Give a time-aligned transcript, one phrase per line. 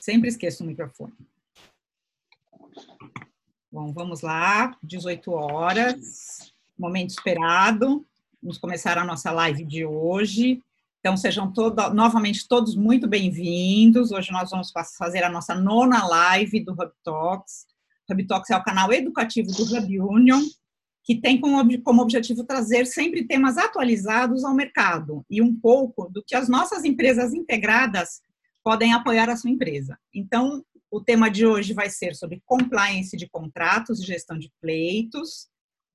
[0.00, 1.12] Sempre esqueço o microfone.
[3.70, 8.04] Bom, vamos lá, 18 horas, momento esperado.
[8.42, 10.62] Vamos começar a nossa live de hoje.
[11.00, 14.10] Então, sejam todo, novamente todos muito bem-vindos.
[14.10, 17.66] Hoje nós vamos fazer a nossa nona live do Hub Talks.
[18.10, 20.40] Hub Talks é o canal educativo do Hub Union,
[21.04, 26.22] que tem como, como objetivo trazer sempre temas atualizados ao mercado e um pouco do
[26.22, 28.22] que as nossas empresas integradas
[28.62, 29.98] podem apoiar a sua empresa.
[30.14, 35.48] Então, o tema de hoje vai ser sobre compliance de contratos e gestão de pleitos.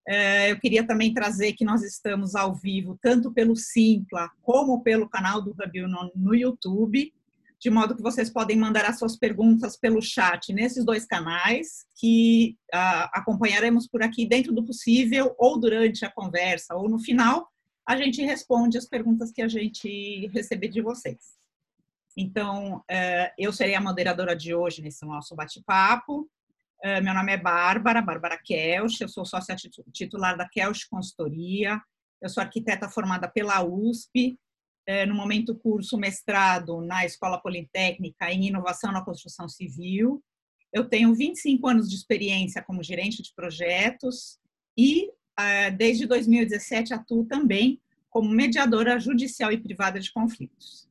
[0.07, 5.09] É, eu queria também trazer que nós estamos ao vivo tanto pelo Simpla como pelo
[5.09, 7.11] canal do Rabil no YouTube,
[7.59, 12.55] de modo que vocês podem mandar as suas perguntas pelo chat nesses dois canais, que
[12.73, 17.49] uh, acompanharemos por aqui dentro do possível, ou durante a conversa, ou no final,
[17.87, 21.34] a gente responde as perguntas que a gente receber de vocês.
[22.17, 26.29] Então, uh, eu serei a moderadora de hoje nesse nosso bate-papo.
[26.83, 29.55] Uh, meu nome é Bárbara, Bárbara Kelch, eu sou sócia
[29.91, 31.81] titular da Kelch Consultoria,
[32.21, 34.39] eu sou arquiteta formada pela USP,
[34.87, 40.23] é, no momento curso mestrado na Escola Politécnica em Inovação na Construção Civil.
[40.71, 44.37] Eu tenho 25 anos de experiência como gerente de projetos
[44.77, 45.09] e,
[45.75, 50.84] desde 2017, atuo também como mediadora judicial e privada de conflitos.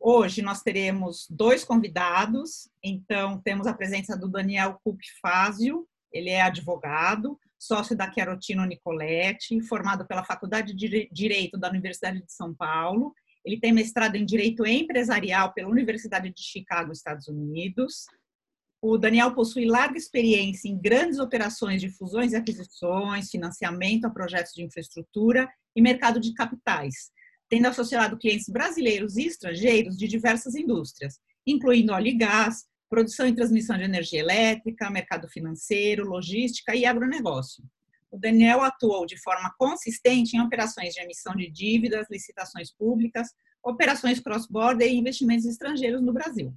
[0.00, 6.40] Hoje nós teremos dois convidados, então temos a presença do Daniel Cup Fázio, ele é
[6.40, 13.14] advogado, sócio da Chiarotino Nicoletti, formado pela Faculdade de Direito da Universidade de São Paulo.
[13.44, 18.06] Ele tem mestrado em Direito Empresarial pela Universidade de Chicago, Estados Unidos.
[18.80, 24.52] O Daniel possui larga experiência em grandes operações de fusões e aquisições, financiamento a projetos
[24.52, 27.10] de infraestrutura e mercado de capitais,
[27.48, 33.34] tendo associado clientes brasileiros e estrangeiros de diversas indústrias, incluindo óleo e gás, produção e
[33.34, 37.64] transmissão de energia elétrica, mercado financeiro, logística e agronegócio.
[38.10, 43.28] O Daniel atuou de forma consistente em operações de emissão de dívidas, licitações públicas,
[43.62, 46.54] operações cross-border e investimentos estrangeiros no Brasil.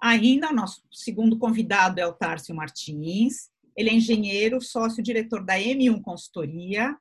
[0.00, 3.50] Ainda, o nosso segundo convidado é o Tárcio Martins.
[3.76, 6.96] Ele é engenheiro, sócio-diretor da M1 Consultoria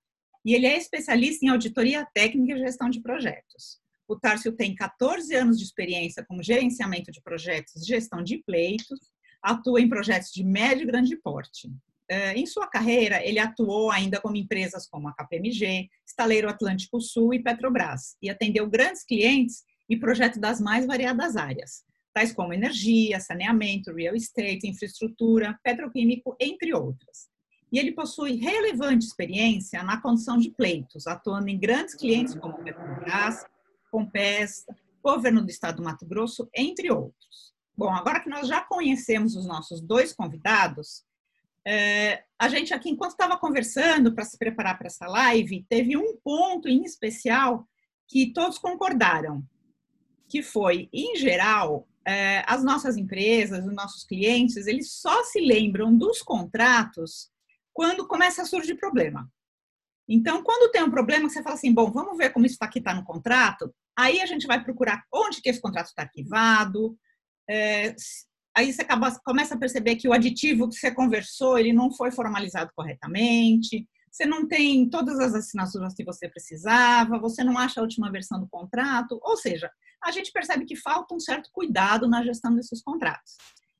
[0.46, 3.80] e ele é especialista em auditoria técnica e gestão de projetos.
[4.08, 9.00] O Tárcio tem 14 anos de experiência como gerenciamento de projetos gestão de pleitos,
[9.42, 11.72] atua em projetos de médio e grande porte.
[12.08, 17.34] É, em sua carreira, ele atuou ainda como empresas como a KPMG, Estaleiro Atlântico Sul
[17.34, 21.84] e Petrobras, e atendeu grandes clientes e projetos das mais variadas áreas,
[22.14, 27.28] tais como energia, saneamento, real estate, infraestrutura, petroquímico, entre outras.
[27.76, 33.46] E ele possui relevante experiência na condução de pleitos, atuando em grandes clientes como Petrobras,
[33.92, 37.54] Compesta, Governo do Estado do Mato Grosso, entre outros.
[37.78, 41.04] Bom, agora que nós já conhecemos os nossos dois convidados,
[41.68, 46.16] é, a gente aqui, enquanto estava conversando para se preparar para essa live, teve um
[46.24, 47.68] ponto em especial
[48.08, 49.44] que todos concordaram,
[50.30, 55.94] que foi, em geral, é, as nossas empresas, os nossos clientes, eles só se lembram
[55.94, 57.35] dos contratos
[57.76, 59.30] quando começa a surgir problema.
[60.08, 62.94] Então, quando tem um problema, você fala assim, bom, vamos ver como isso aqui está
[62.94, 63.74] no contrato.
[63.98, 66.98] Aí a gente vai procurar onde que esse contrato está arquivado.
[67.50, 67.94] É,
[68.56, 72.12] aí você acaba, começa a perceber que o aditivo que você conversou, ele não foi
[72.12, 73.86] formalizado corretamente.
[74.10, 77.20] Você não tem todas as assinaturas que você precisava.
[77.20, 79.20] Você não acha a última versão do contrato.
[79.22, 79.70] Ou seja,
[80.02, 83.36] a gente percebe que falta um certo cuidado na gestão desses contratos.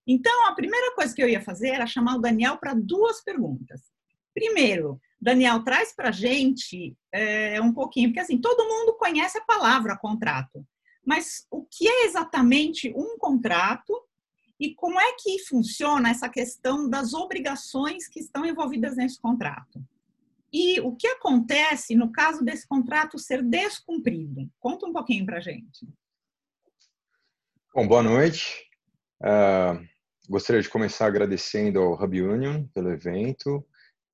[0.08, 3.82] Então, a primeira coisa que eu ia fazer era chamar o Daniel para duas perguntas.
[4.34, 9.46] Primeiro, Daniel, traz para a gente é, um pouquinho, porque assim, todo mundo conhece a
[9.46, 10.66] palavra contrato,
[11.06, 13.94] mas o que é exatamente um contrato
[14.60, 19.84] e como é que funciona essa questão das obrigações que estão envolvidas nesse contrato?
[20.52, 24.50] E o que acontece no caso desse contrato ser descumprido?
[24.60, 25.88] Conta um pouquinho para a gente.
[27.74, 28.70] Bom, boa noite.
[29.22, 29.86] Uh,
[30.30, 33.66] gostaria de começar agradecendo ao Hub Union pelo evento,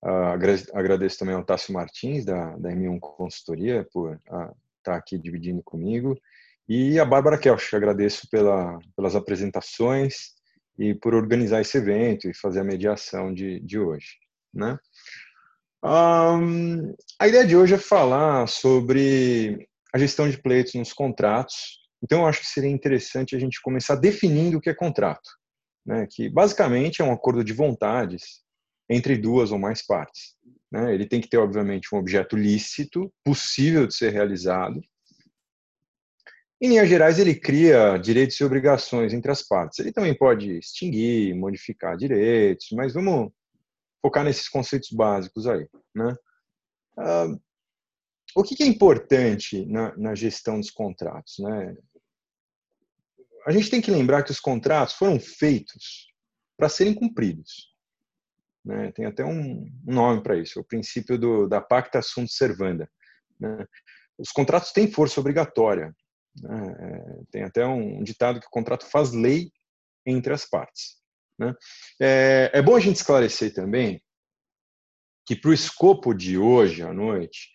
[0.03, 0.33] Uh,
[0.73, 5.61] agradeço também ao Tássio Martins, da, da M1 Consultoria, por estar uh, tá aqui dividindo
[5.61, 6.19] comigo.
[6.67, 10.31] E a Bárbara Kelch, agradeço pela, pelas apresentações
[10.79, 14.17] e por organizar esse evento e fazer a mediação de, de hoje.
[14.51, 14.75] Né?
[15.83, 21.79] Um, a ideia de hoje é falar sobre a gestão de pleitos nos contratos.
[22.03, 25.29] Então, eu acho que seria interessante a gente começar definindo o que é contrato,
[25.85, 26.07] né?
[26.09, 28.41] que basicamente é um acordo de vontades
[28.89, 30.35] entre duas ou mais partes.
[30.71, 30.93] Né?
[30.93, 34.81] Ele tem que ter, obviamente, um objeto lícito, possível de ser realizado,
[36.61, 39.79] Em linhas gerais, ele cria direitos e obrigações entre as partes.
[39.79, 43.31] Ele também pode extinguir, modificar direitos, mas vamos
[44.01, 45.67] focar nesses conceitos básicos aí.
[45.95, 46.15] Né?
[46.97, 47.41] Uh,
[48.35, 51.39] o que, é importante na, na, gestão dos contratos?
[51.39, 51.75] Né?
[53.45, 56.11] A gente tem que lembrar que os contratos foram feitos
[56.57, 57.71] para serem cumpridos.
[58.63, 58.91] Né?
[58.91, 62.89] Tem até um nome para isso, o princípio do, da pacta sunt servanda.
[63.39, 63.65] Né?
[64.17, 65.95] Os contratos têm força obrigatória.
[66.39, 66.75] Né?
[66.79, 69.51] É, tem até um ditado que o contrato faz lei
[70.05, 70.97] entre as partes.
[71.37, 71.53] Né?
[71.99, 74.01] É, é bom a gente esclarecer também
[75.25, 77.49] que para o escopo de hoje à noite,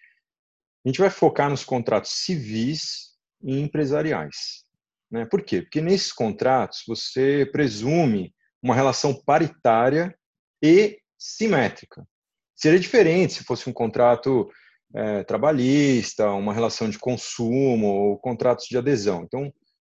[0.84, 4.65] a gente vai focar nos contratos civis e empresariais.
[5.10, 5.24] Né?
[5.26, 5.62] Por quê?
[5.62, 10.16] Porque nesses contratos você presume uma relação paritária
[10.62, 12.06] e simétrica.
[12.54, 14.50] Seria diferente se fosse um contrato
[14.94, 19.22] é, trabalhista, uma relação de consumo ou contratos de adesão.
[19.24, 19.52] Então,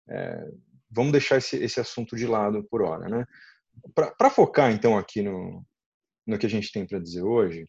[0.08, 0.50] é,
[0.90, 3.08] vamos deixar esse, esse assunto de lado por hora.
[3.08, 3.26] Né?
[3.94, 5.64] Para focar, então, aqui no,
[6.26, 7.66] no que a gente tem para dizer hoje,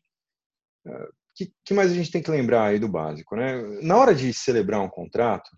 [0.86, 3.36] é, que, que mais a gente tem que lembrar aí do básico?
[3.36, 3.62] Né?
[3.82, 5.50] Na hora de celebrar um contrato,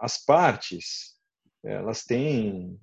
[0.00, 1.14] as partes
[1.64, 2.78] elas têm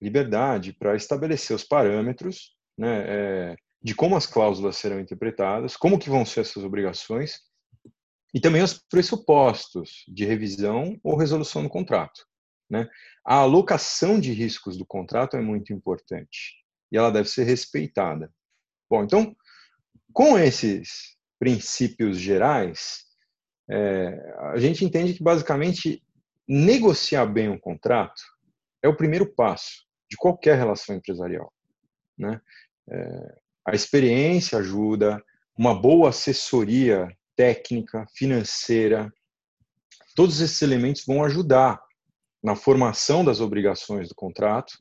[0.00, 6.10] liberdade para estabelecer os parâmetros né, é, de como as cláusulas serão interpretadas, como que
[6.10, 7.40] vão ser essas obrigações
[8.34, 12.24] e também os pressupostos de revisão ou resolução do contrato.
[12.70, 12.88] Né?
[13.24, 16.54] A alocação de riscos do contrato é muito importante
[16.90, 18.32] e ela deve ser respeitada.
[18.90, 19.36] Bom, então,
[20.12, 23.04] com esses princípios gerais,
[23.70, 26.02] é, a gente entende que basicamente
[26.52, 28.22] negociar bem um contrato
[28.82, 31.52] é o primeiro passo de qualquer relação empresarial.
[32.18, 32.40] Né?
[32.90, 35.22] É, a experiência ajuda,
[35.56, 39.12] uma boa assessoria técnica, financeira,
[40.14, 41.80] todos esses elementos vão ajudar
[42.42, 44.72] na formação das obrigações do contrato,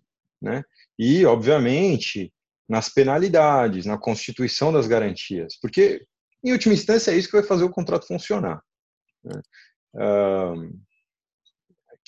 [0.41, 0.63] né?
[0.97, 2.33] E, obviamente,
[2.67, 6.05] nas penalidades, na constituição das garantias, porque
[6.43, 8.61] em última instância, é isso que vai fazer o contrato funcionar.
[9.23, 9.41] Né?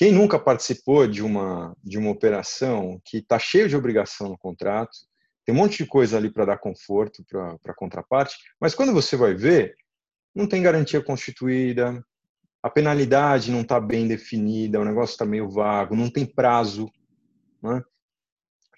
[0.04, 4.92] Quem nunca participou de uma, de uma operação que está cheio de obrigação no contrato,
[5.46, 9.16] tem um monte de coisa ali para dar conforto para a contraparte, mas quando você
[9.16, 9.78] vai ver,
[10.36, 12.06] não tem garantia constituída,
[12.62, 16.92] a penalidade não está bem definida, o negócio está meio vago, não tem prazo.
[17.62, 17.82] Né?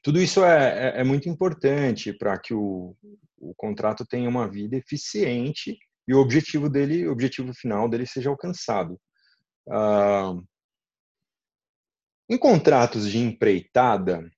[0.04, 2.96] Tudo isso é, é, é muito importante para que o,
[3.40, 5.76] o contrato tenha uma vida eficiente
[6.08, 9.02] e o objetivo dele, o objetivo final dele seja alcançado.
[9.68, 10.36] Ah,
[12.30, 14.30] em contratos de empreitada,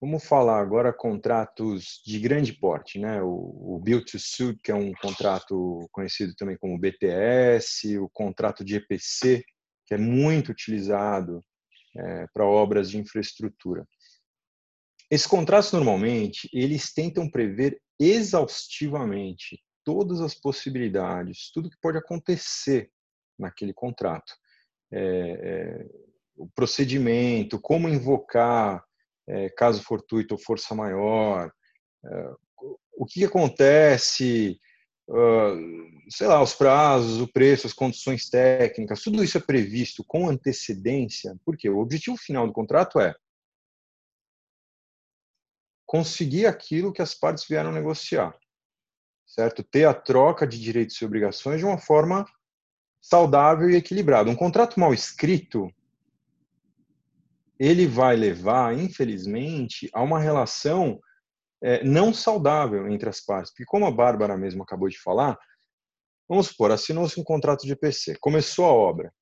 [0.00, 3.22] vamos falar agora contratos de grande porte, né?
[3.22, 8.64] O, o Build to Suit, que é um contrato conhecido também como BTS, o contrato
[8.64, 9.44] de EPC,
[9.86, 11.44] que é muito utilizado
[11.96, 13.86] é, para obras de infraestrutura.
[15.08, 22.90] Esses contratos normalmente eles tentam prever exaustivamente todas as possibilidades, tudo que pode acontecer
[23.38, 24.32] naquele contrato.
[24.90, 25.86] É, é,
[26.36, 28.84] o procedimento, como invocar
[29.26, 31.52] é, caso fortuito ou força maior,
[32.04, 32.34] é,
[32.92, 34.58] o que acontece,
[35.08, 40.28] uh, sei lá, os prazos, o preço, as condições técnicas, tudo isso é previsto com
[40.28, 43.14] antecedência, porque o objetivo final do contrato é
[45.86, 48.36] conseguir aquilo que as partes vieram negociar,
[49.26, 49.62] certo?
[49.62, 52.24] Ter a troca de direitos e obrigações de uma forma
[53.00, 54.30] saudável e equilibrada.
[54.30, 55.70] Um contrato mal escrito,
[57.64, 60.98] ele vai levar, infelizmente, a uma relação
[61.62, 63.52] é, não saudável entre as partes.
[63.52, 65.38] Porque, como a Bárbara mesmo acabou de falar,
[66.28, 69.14] vamos supor, assinou-se um contrato de EPC, começou a obra.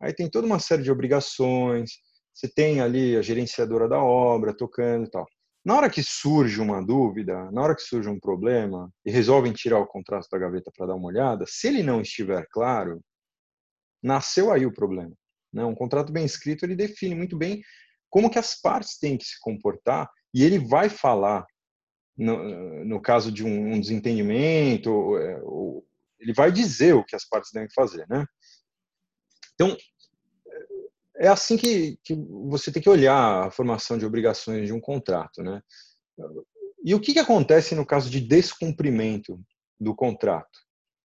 [0.00, 1.90] Aí tem toda uma série de obrigações,
[2.32, 5.26] você tem ali a gerenciadora da obra tocando e tal.
[5.64, 9.80] Na hora que surge uma dúvida, na hora que surge um problema e resolvem tirar
[9.80, 13.00] o contrato da gaveta para dar uma olhada, se ele não estiver claro,
[14.00, 15.12] nasceu aí o problema.
[15.52, 15.64] Né?
[15.64, 17.62] Um contrato bem escrito ele define muito bem
[18.08, 21.46] como que as partes têm que se comportar e ele vai falar
[22.16, 25.86] no, no caso de um, um desentendimento, ou, é, ou,
[26.18, 28.26] ele vai dizer o que as partes devem fazer, né?
[29.54, 29.76] Então
[31.20, 35.42] é assim que, que você tem que olhar a formação de obrigações de um contrato,
[35.42, 35.62] né?
[36.82, 39.38] E o que, que acontece no caso de descumprimento
[39.78, 40.58] do contrato?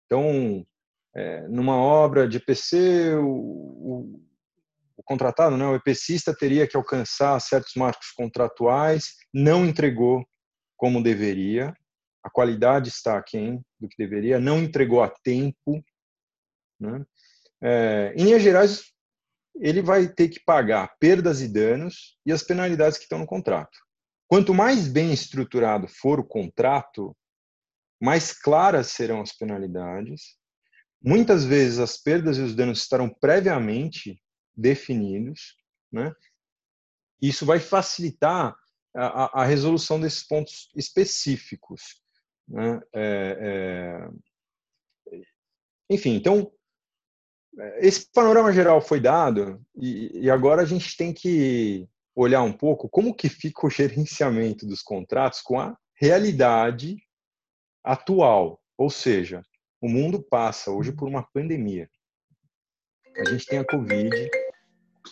[0.07, 0.67] Então,
[1.15, 4.28] é, numa obra de EPC, o, o,
[4.99, 10.27] o, contratado, né, o EPCista, teria que alcançar certos marcos contratuais, não entregou
[10.77, 11.73] como deveria,
[12.23, 15.83] a qualidade está aquém do que deveria, não entregou a tempo.
[16.81, 17.05] Né?
[17.63, 18.93] É, em linhas gerais,
[19.61, 23.79] ele vai ter que pagar perdas e danos e as penalidades que estão no contrato.
[24.27, 27.17] Quanto mais bem estruturado for o contrato,
[28.01, 30.37] mais claras serão as penalidades.
[31.03, 34.21] Muitas vezes as perdas e os danos estarão previamente
[34.59, 35.57] definidos,
[35.91, 36.13] né?
[37.23, 38.57] Isso vai facilitar
[38.95, 42.03] a, a resolução desses pontos específicos.
[42.47, 42.81] Né?
[42.95, 44.09] É,
[45.11, 45.21] é...
[45.91, 46.53] Enfim, então
[47.79, 52.89] esse panorama geral foi dado e, e agora a gente tem que olhar um pouco
[52.89, 56.97] como que fica o gerenciamento dos contratos com a realidade
[57.83, 59.43] atual, ou seja,
[59.81, 61.89] o mundo passa hoje por uma pandemia.
[63.17, 64.31] A gente tem a Covid,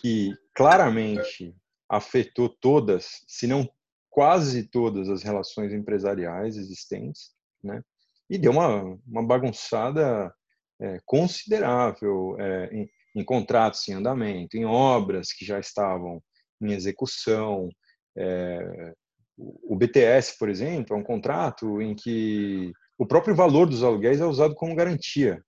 [0.01, 1.55] que claramente
[1.89, 3.69] afetou todas, se não
[4.09, 7.31] quase todas as relações empresariais existentes,
[7.63, 7.81] né?
[8.29, 10.33] E deu uma, uma bagunçada
[10.81, 16.21] é, considerável é, em, em, contratos em andamento, em obras que já estavam
[16.61, 17.69] em execução.
[18.17, 18.93] É,
[19.37, 24.25] o BTS, por exemplo, é um contrato em que o próprio valor dos aluguéis é
[24.25, 25.41] usado como garantia.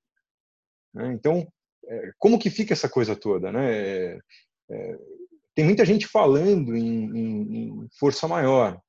[0.93, 1.11] Né?
[1.13, 1.47] Então,
[2.17, 3.51] como que fica essa coisa toda?
[3.51, 3.71] Né?
[3.71, 4.19] É,
[4.71, 4.97] é,
[5.55, 8.79] tem muita gente falando em, em, em força maior,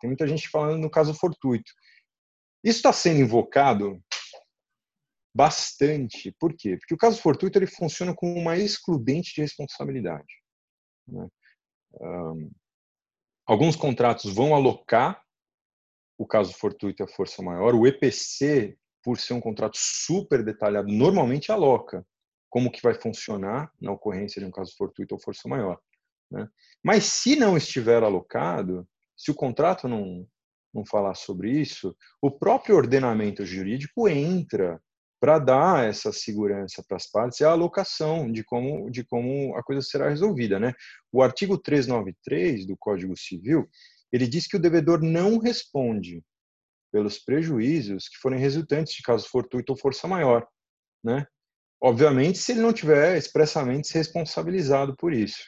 [0.00, 1.72] tem muita gente falando no caso fortuito.
[2.64, 4.00] Isso está sendo invocado
[5.34, 6.32] bastante.
[6.38, 6.76] Por quê?
[6.76, 10.32] Porque o caso fortuito ele funciona como uma excludente de responsabilidade.
[11.08, 11.26] Né?
[12.00, 12.50] Um,
[13.46, 15.22] alguns contratos vão alocar
[16.18, 17.74] o caso fortuito e a força maior.
[17.74, 22.06] O EPC, por ser um contrato super detalhado, normalmente aloca
[22.52, 25.80] como que vai funcionar na ocorrência de um caso fortuito ou força maior.
[26.30, 26.46] Né?
[26.84, 30.28] Mas se não estiver alocado, se o contrato não,
[30.72, 34.78] não falar sobre isso, o próprio ordenamento jurídico entra
[35.18, 39.62] para dar essa segurança para as partes é a alocação de como, de como a
[39.62, 40.60] coisa será resolvida.
[40.60, 40.74] Né?
[41.10, 43.66] O artigo 393 do Código Civil,
[44.12, 46.22] ele diz que o devedor não responde
[46.92, 50.46] pelos prejuízos que forem resultantes de caso fortuito ou força maior.
[51.02, 51.26] Né?
[51.84, 55.42] Obviamente, se ele não tiver expressamente se responsabilizado por isso.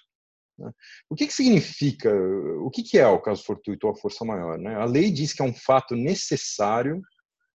[0.59, 0.69] Né?
[1.09, 4.59] O que, que significa, o que, que é o caso fortuito ou a força maior?
[4.59, 4.75] Né?
[4.75, 7.00] A lei diz que é um fato necessário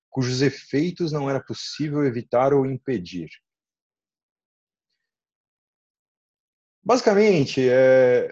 [0.09, 3.29] cujos efeitos não era possível evitar ou impedir.
[6.81, 8.25] Basicamente, é,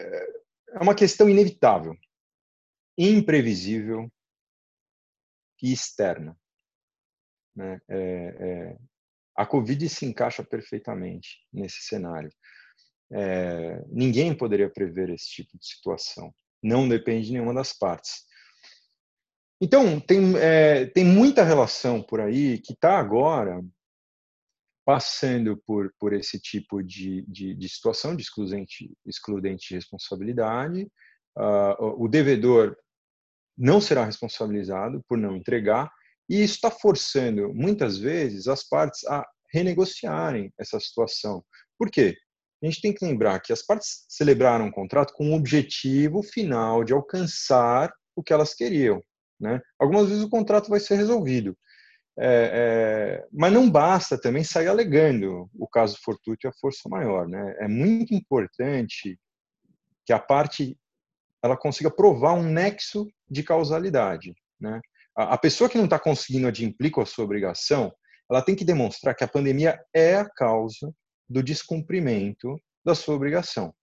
[0.69, 1.93] é uma questão inevitável,
[2.97, 4.09] imprevisível
[5.61, 6.39] e externa.
[7.53, 7.79] Né?
[7.89, 8.77] É, é,
[9.37, 12.31] a Covid se encaixa perfeitamente nesse cenário.
[13.11, 16.33] É, ninguém poderia prever esse tipo de situação.
[16.61, 18.25] Não depende de nenhuma das partes.
[19.61, 23.63] Então, tem, é, tem muita relação por aí que está agora
[24.83, 30.83] passando por, por esse tipo de, de, de situação de excludente, excludente de responsabilidade.
[31.37, 32.75] Uh, o devedor
[33.57, 35.91] não será responsabilizado por não entregar,
[36.29, 41.43] e isso está forçando, muitas vezes, as partes a renegociarem essa situação.
[41.77, 42.17] Por quê?
[42.61, 46.83] A gente tem que lembrar que as partes celebraram um contrato com o objetivo final
[46.83, 49.01] de alcançar o que elas queriam.
[49.39, 49.61] Né?
[49.79, 51.55] Algumas vezes o contrato vai ser resolvido,
[52.19, 57.27] é, é, mas não basta também sair alegando o caso fortuito e a força maior.
[57.27, 57.55] Né?
[57.59, 59.19] É muito importante
[60.03, 60.75] que a parte
[61.43, 64.33] ela consiga provar um nexo de causalidade.
[64.59, 64.81] Né?
[65.17, 67.91] A, pessoa que não está conseguindo adimplir com a sua obrigação,
[68.29, 70.93] ela tem que demonstrar que a pandemia é a causa
[71.27, 72.55] do descumprimento
[72.85, 73.73] da sua obrigação.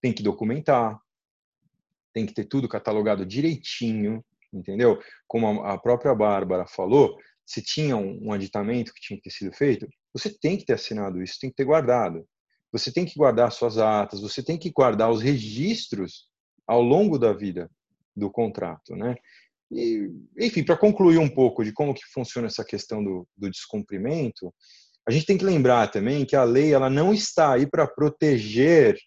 [0.00, 0.98] Tem que documentar,
[2.14, 4.98] tem que ter tudo catalogado direitinho, entendeu?
[5.28, 9.86] Como a própria Bárbara falou, se tinha um aditamento que tinha que ter sido feito,
[10.14, 12.26] você tem que ter assinado isso, tem que ter guardado.
[12.72, 16.30] Você tem que guardar suas atas, você tem que guardar os registros
[16.66, 17.70] ao longo da vida
[18.16, 19.14] do contrato, né?
[19.72, 24.52] E, enfim, para concluir um pouco de como que funciona essa questão do, do descumprimento,
[25.06, 28.98] a gente tem que lembrar também que a lei ela não está aí para proteger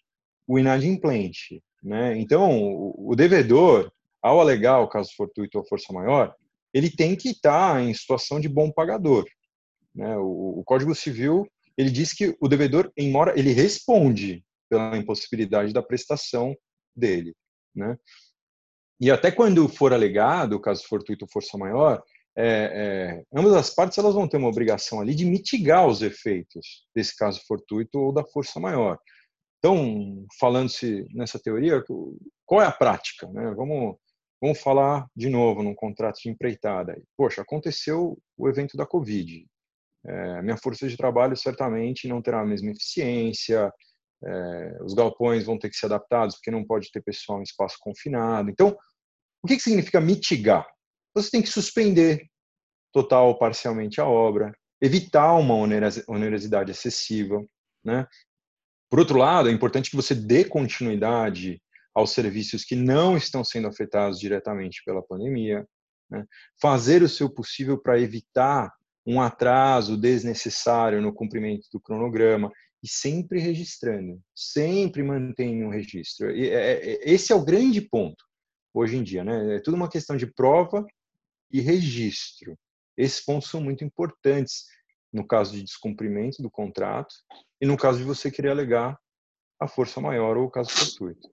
[0.46, 2.18] o inadimplente, né?
[2.18, 3.90] Então, o, o devedor
[4.26, 6.34] ao alegar o caso fortuito ou força maior,
[6.74, 9.24] ele tem que estar em situação de bom pagador.
[9.94, 10.16] Né?
[10.16, 11.46] O, o, Código Civil
[11.76, 16.56] ele diz que o devedor, embora ele responde pela impossibilidade da prestação
[16.94, 17.34] dele,
[17.74, 17.96] né?
[19.00, 22.02] E até quando for alegado caso fortuito ou força maior,
[22.36, 26.86] é, é, ambas as partes elas vão ter uma obrigação ali de mitigar os efeitos
[26.94, 28.98] desse caso fortuito ou da força maior.
[29.58, 31.82] Então, falando-se nessa teoria,
[32.44, 33.26] qual é a prática?
[33.28, 33.52] Né?
[33.56, 33.96] Vamos
[34.40, 37.00] Vamos falar de novo num contrato de empreitada.
[37.16, 39.46] Poxa, aconteceu o evento da Covid.
[40.04, 43.72] É, minha força de trabalho certamente não terá a mesma eficiência,
[44.24, 47.76] é, os galpões vão ter que ser adaptados, porque não pode ter pessoal em espaço
[47.80, 48.50] confinado.
[48.50, 48.76] Então,
[49.42, 50.66] o que, que significa mitigar?
[51.14, 52.26] Você tem que suspender
[52.92, 57.44] total ou parcialmente a obra, evitar uma onerosidade excessiva.
[57.84, 58.06] Né?
[58.88, 61.60] Por outro lado, é importante que você dê continuidade
[61.94, 65.66] aos serviços que não estão sendo afetados diretamente pela pandemia,
[66.10, 66.24] né?
[66.60, 68.72] fazer o seu possível para evitar
[69.06, 72.50] um atraso desnecessário no cumprimento do cronograma
[72.82, 76.30] e sempre registrando, sempre mantendo um registro.
[76.30, 78.24] E, é, é, esse é o grande ponto
[78.72, 79.56] hoje em dia, né?
[79.56, 80.86] É tudo uma questão de prova
[81.50, 82.58] e registro.
[82.96, 84.64] Esses pontos são muito importantes
[85.12, 87.14] no caso de descumprimento do contrato
[87.60, 88.98] e no caso de você querer alegar
[89.58, 91.30] a força maior ou o caso fortuito.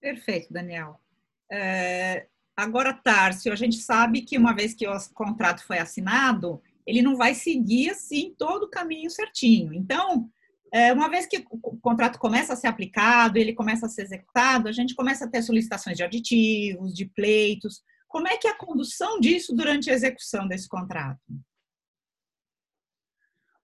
[0.00, 1.00] Perfeito, Daniel.
[1.50, 7.02] É, agora, Tárcio, a gente sabe que uma vez que o contrato foi assinado, ele
[7.02, 9.72] não vai seguir assim todo o caminho certinho.
[9.72, 10.28] Então,
[10.72, 14.68] é, uma vez que o contrato começa a ser aplicado, ele começa a ser executado,
[14.68, 17.82] a gente começa a ter solicitações de aditivos, de pleitos.
[18.08, 21.20] Como é que é a condução disso durante a execução desse contrato?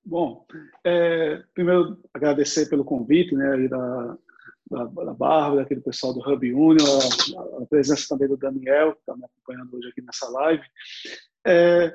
[0.04, 0.46] Bom,
[0.84, 4.18] é, primeiro agradecer pelo convite, né, da,
[4.70, 6.84] da, da Bárbara, aquele pessoal do Hub Union,
[7.38, 10.64] a, a, presença também do Daniel, que está me acompanhando hoje aqui nessa live.
[11.46, 11.94] É,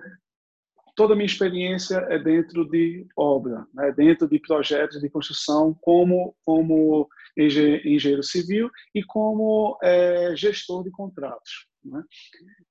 [0.96, 6.36] toda a minha experiência é dentro de obra, né, dentro de projetos de construção, como,
[6.46, 7.08] como
[7.38, 11.68] engenheiro civil e como é, gestor de contratos.
[11.84, 12.04] Né?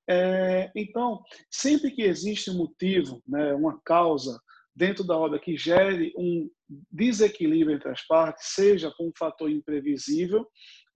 [0.08, 4.40] É, então, sempre que existe um motivo, né, uma causa
[4.74, 6.48] dentro da obra que gere um
[6.90, 10.46] desequilíbrio entre as partes, seja com um fator imprevisível,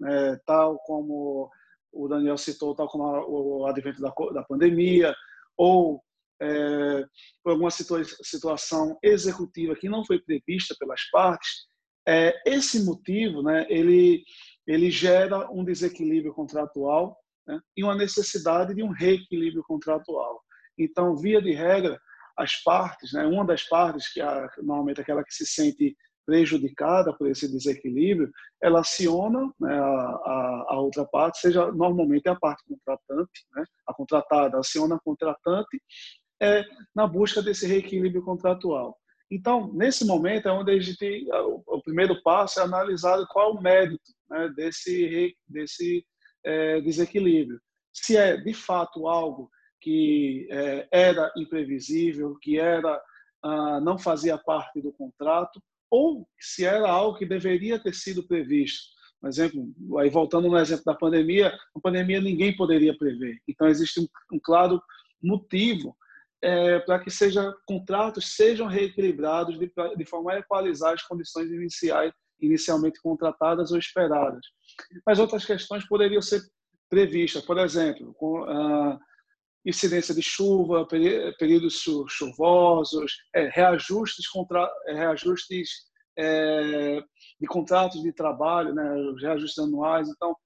[0.04, 1.50] é, tal como
[1.92, 5.14] o Daniel citou, tal como o advento da, da pandemia,
[5.56, 6.02] ou
[6.40, 7.04] é,
[7.42, 11.66] por alguma situa situação executiva que não foi prevista pelas partes,
[12.06, 14.24] é, esse motivo, né, ele
[14.66, 20.42] ele gera um desequilíbrio contratual né, e uma necessidade de um reequilíbrio contratual.
[20.76, 22.00] Então, via de regra,
[22.36, 25.96] as partes, né, uma das partes, que é normalmente aquela que se sente
[26.26, 32.34] prejudicada por esse desequilíbrio, ela aciona né, a, a, a, outra parte, seja normalmente a
[32.34, 35.80] parte contratante, né, a contratada aciona a contratante
[36.40, 38.96] é, na busca desse reequilíbrio contratual.
[39.30, 41.26] Então, nesse momento é onde a gente,
[41.66, 46.04] o primeiro passo é analisar qual é o mérito né, desse, desse
[46.44, 47.60] é, desequilíbrio.
[47.92, 53.00] Se é de fato algo que é, era imprevisível, que era
[53.42, 58.94] ah, não fazia parte do contrato, ou se era algo que deveria ter sido previsto.
[59.20, 63.38] Por exemplo, aí voltando no exemplo da pandemia, a pandemia ninguém poderia prever.
[63.48, 64.80] Então existe um, um claro
[65.22, 65.96] motivo
[66.42, 72.12] é, para que seja contratos sejam reequilibrados de, de forma a equalizar as condições iniciais
[72.40, 74.44] inicialmente contratadas ou esperadas.
[75.06, 76.42] Mas outras questões poderiam ser
[76.88, 78.98] previstas, por exemplo, com a
[79.64, 85.70] incidência de chuva, períodos chuvosos, é, reajustes, contra, é, reajustes
[86.16, 87.00] é,
[87.40, 88.84] de contratos de trabalho, né,
[89.20, 90.08] reajustes anuais.
[90.08, 90.36] Então,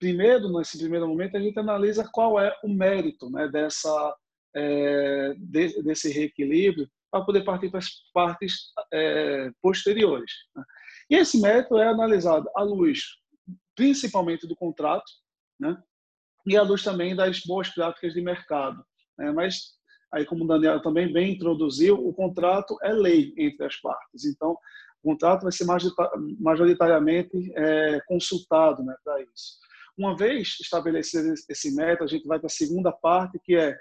[0.00, 4.16] primeiro, nesse primeiro momento, a gente analisa qual é o mérito né, dessa,
[4.54, 10.32] é, de, desse reequilíbrio para poder partir para as partes é, posteriores.
[10.54, 10.64] Né.
[11.10, 13.00] E esse método é analisado à luz,
[13.76, 15.04] principalmente do contrato,
[15.58, 15.76] né?
[16.46, 18.84] e à luz também das boas práticas de mercado.
[19.18, 19.30] Né?
[19.32, 19.74] Mas,
[20.12, 24.24] aí como o Daniel também bem introduziu, o contrato é lei entre as partes.
[24.24, 24.56] Então,
[25.02, 25.66] o contrato vai ser
[26.40, 29.58] majoritariamente é, consultado né, para isso.
[29.96, 33.78] Uma vez estabelecido esse método, a gente vai para a segunda parte, que é,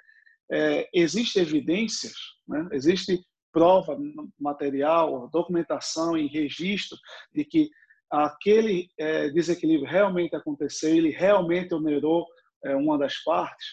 [0.51, 2.13] é existe evidências,
[2.47, 2.67] né?
[2.71, 3.97] existe prova
[4.39, 6.97] material, documentação e registro
[7.31, 7.69] de que
[8.09, 12.25] aquele é, desequilíbrio realmente aconteceu, ele realmente onerou
[12.63, 13.65] é, uma das partes,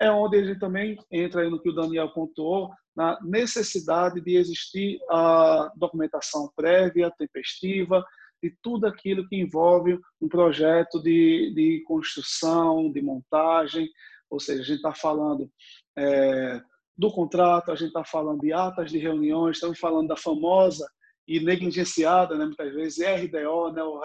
[0.00, 5.70] é onde ele também entra no que o Daniel pontuou, na necessidade de existir a
[5.76, 8.04] documentação prévia, tempestiva,
[8.42, 13.88] de tudo aquilo que envolve um projeto de, de construção, de montagem,
[14.30, 15.50] ou seja, a gente está falando
[15.96, 16.60] é,
[16.96, 20.86] do contrato, a gente está falando de atas de reuniões, estamos falando da famosa
[21.26, 24.00] e negligenciada, né, muitas vezes, RDO, né, o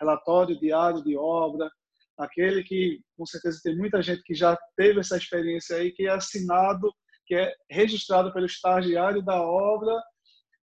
[0.00, 1.70] relatório diário de obra,
[2.18, 6.10] aquele que com certeza tem muita gente que já teve essa experiência aí, que é
[6.10, 6.92] assinado,
[7.26, 9.94] que é registrado pelo estagiário da obra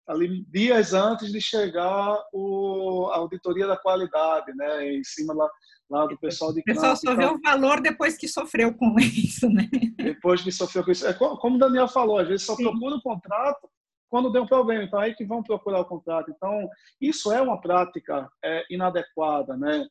[0.08, 5.50] ali dias antes de chegar o, a auditoria da qualidade, né, em cima lá
[5.90, 9.50] lá do pessoal de O pessoal só vê o valor depois que sofreu com isso,
[9.50, 9.70] né?
[9.98, 11.08] Depois que sofreu com isso.
[11.08, 12.64] É como o Daniel falou, às vezes só Sim.
[12.64, 13.70] procura o contrato
[14.10, 14.84] quando deu um problema.
[14.84, 16.30] Então, aí que vão procurar o contrato.
[16.30, 16.70] Então,
[17.02, 19.58] isso é uma prática é, inadequada.
[19.58, 19.88] Né?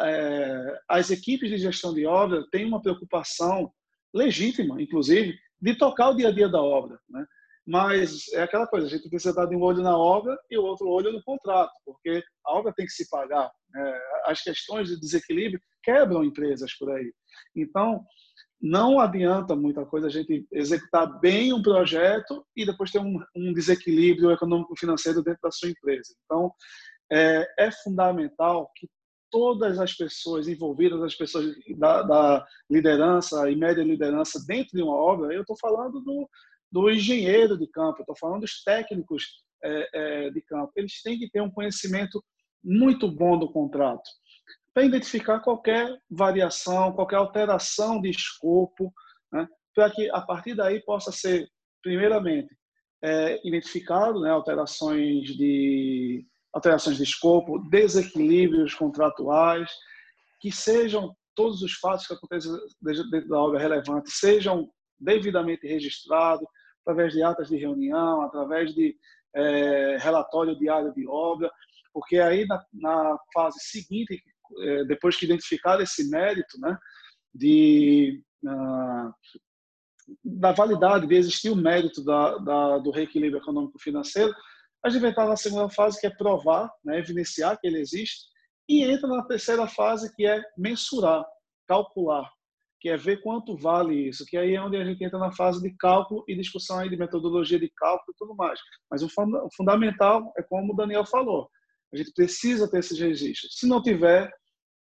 [0.00, 3.72] É, as equipes de gestão de obra têm uma preocupação
[4.14, 6.98] legítima, inclusive, de tocar o dia a dia da obra.
[7.08, 7.24] Né?
[7.66, 10.88] Mas é aquela coisa, a gente precisa dar um olho na obra e o outro
[10.88, 13.50] olho no contrato, porque a obra tem que se pagar.
[13.70, 14.00] Né?
[14.26, 17.12] As questões de desequilíbrio quebram empresas por aí.
[17.56, 18.04] Então,
[18.60, 23.52] não adianta muita coisa a gente executar bem um projeto e depois ter um, um
[23.52, 26.14] desequilíbrio econômico-financeiro dentro da sua empresa.
[26.24, 26.52] Então,
[27.12, 28.88] é, é, fundamental que
[29.30, 34.94] todas as pessoas envolvidas, as pessoas da, da liderança e média liderança dentro de uma
[34.94, 36.28] obra, eu estou falando do,
[36.70, 39.24] do engenheiro de campo, estou falando dos técnicos
[39.62, 39.88] é,
[40.26, 42.22] é, de campo, eles têm que ter um conhecimento
[42.62, 44.08] muito bom do contrato
[44.76, 48.92] para identificar qualquer variação, qualquer alteração de escopo,
[49.32, 51.48] né, para que a partir daí possa ser,
[51.82, 52.54] primeiramente,
[53.02, 59.70] é, identificado né, alterações de alterações de escopo, desequilíbrios contratuais,
[60.40, 62.52] que sejam todos os fatos que acontecem
[62.82, 66.46] dentro da obra relevante sejam devidamente registrados
[66.86, 68.96] através de atas de reunião, através de
[69.34, 71.50] é, relatório diário de obra,
[71.92, 74.22] porque aí na, na fase seguinte,
[74.60, 76.78] é, depois que identificar esse mérito, né,
[77.34, 79.12] de uh,
[80.24, 84.32] da validade de existir o mérito da, da, do reequilíbrio econômico-financeiro,
[84.84, 88.26] a gente vai estar na segunda fase, que é provar, né, evidenciar que ele existe,
[88.68, 91.24] e entra na terceira fase, que é mensurar,
[91.66, 92.30] calcular,
[92.86, 95.60] que é ver quanto vale isso, que aí é onde a gente entra na fase
[95.60, 98.60] de cálculo e discussão aí de metodologia de cálculo e tudo mais.
[98.88, 99.08] Mas o
[99.56, 101.50] fundamental é como o Daniel falou,
[101.92, 103.58] a gente precisa ter esses registros.
[103.58, 104.32] Se não tiver,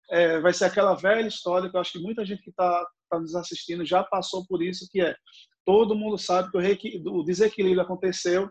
[0.09, 3.19] é, vai ser aquela velha história que eu acho que muita gente que está tá
[3.19, 5.15] nos assistindo já passou por isso, que é
[5.63, 8.49] todo mundo sabe que o, desequilíbrio aconteceu,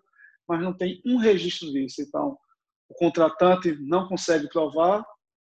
[0.49, 2.01] mas não tem um registro disso.
[2.01, 2.39] Então,
[2.89, 5.05] o contratante não consegue provar,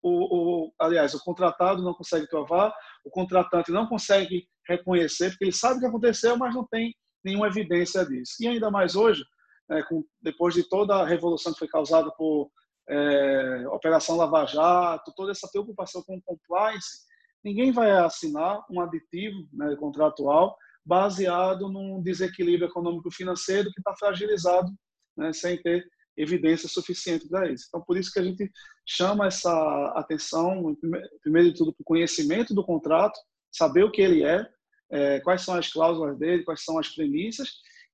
[0.07, 2.71] o, o, aliás, o contratado não consegue provar,
[3.03, 8.05] o contratante não consegue reconhecer, porque ele sabe que aconteceu, mas não tem nenhuma evidência
[8.05, 8.33] disso.
[8.39, 9.23] E ainda mais hoje,
[9.71, 12.51] é, com, depois de toda a revolução que foi causada por
[12.87, 16.99] é, Operação Lava Jato, toda essa preocupação com compliance,
[17.43, 24.71] ninguém vai assinar um aditivo né, contratual baseado num desequilíbrio econômico-financeiro que está fragilizado,
[25.17, 25.83] né, sem ter
[26.17, 27.65] evidência suficiente para isso.
[27.67, 28.49] Então, por isso que a gente
[28.85, 30.75] chama essa atenção,
[31.21, 33.19] primeiro de tudo, para o conhecimento do contrato,
[33.51, 34.47] saber o que ele é,
[34.91, 37.49] é, quais são as cláusulas dele, quais são as premissas,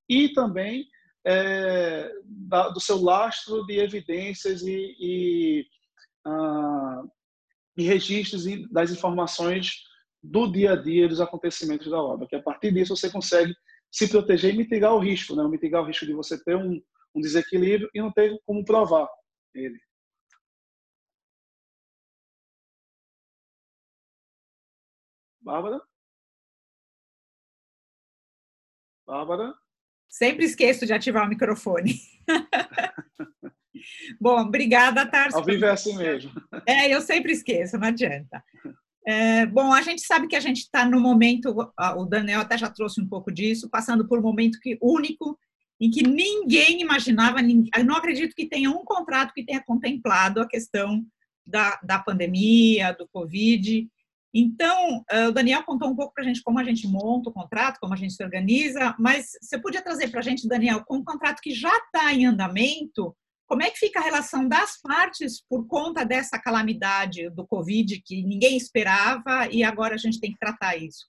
[0.09, 0.85] e também
[1.25, 5.65] é, da, do seu lastro de evidências e, e,
[6.25, 7.03] ah,
[7.77, 9.71] e registros das informações
[10.23, 13.53] do dia a dia dos acontecimentos da obra, que a partir disso você consegue
[13.91, 15.43] se proteger e mitigar o risco, né?
[15.47, 16.81] mitigar o risco de você ter um,
[17.15, 19.07] um desequilíbrio e não ter como provar
[19.53, 19.79] ele.
[25.41, 25.81] Bárbara?
[29.05, 29.53] Bárbara?
[30.07, 31.95] Sempre esqueço de ativar o microfone.
[34.19, 35.37] Bom, obrigada, Tarso.
[35.37, 36.31] Ao vivo é assim mesmo.
[36.67, 38.43] É, eu sempre esqueço, não adianta.
[39.07, 41.55] É, bom, a gente sabe que a gente está no momento,
[41.97, 45.39] o Daniel até já trouxe um pouco disso, passando por um momento que, único
[45.81, 50.47] em que ninguém imaginava, eu não acredito que tenha um contrato que tenha contemplado a
[50.47, 51.03] questão
[51.43, 53.89] da, da pandemia, do Covid.
[54.31, 57.33] Então, eh, o Daniel contou um pouco para a gente como a gente monta o
[57.33, 60.97] contrato, como a gente se organiza, mas você podia trazer para a gente, Daniel, com
[60.97, 63.17] um contrato que já está em andamento,
[63.47, 68.23] como é que fica a relação das partes por conta dessa calamidade do Covid que
[68.23, 71.07] ninguém esperava e agora a gente tem que tratar isso?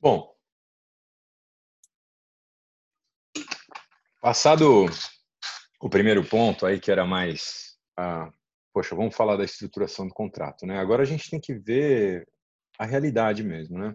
[0.00, 0.35] Bom,
[4.20, 4.86] passado
[5.80, 8.32] o primeiro ponto aí que era mais, ah,
[8.72, 10.78] poxa, vamos falar da estruturação do contrato, né?
[10.78, 12.26] Agora a gente tem que ver
[12.78, 13.94] a realidade mesmo, né?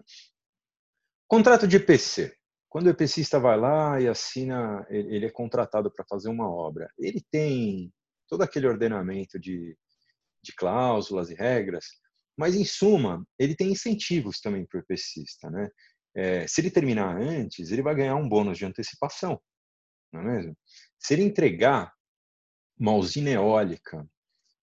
[1.28, 2.34] Contrato de EPC.
[2.68, 6.90] Quando o EPCista vai lá e assina, ele é contratado para fazer uma obra.
[6.98, 7.92] Ele tem
[8.28, 9.76] todo aquele ordenamento de,
[10.42, 11.84] de cláusulas e regras,
[12.36, 15.68] mas em suma, ele tem incentivos também para o EPCista, né?
[16.14, 19.40] É, se ele terminar antes, ele vai ganhar um bônus de antecipação,
[20.12, 20.56] não é mesmo?
[20.98, 21.92] Se ele entregar
[22.78, 24.06] uma usina eólica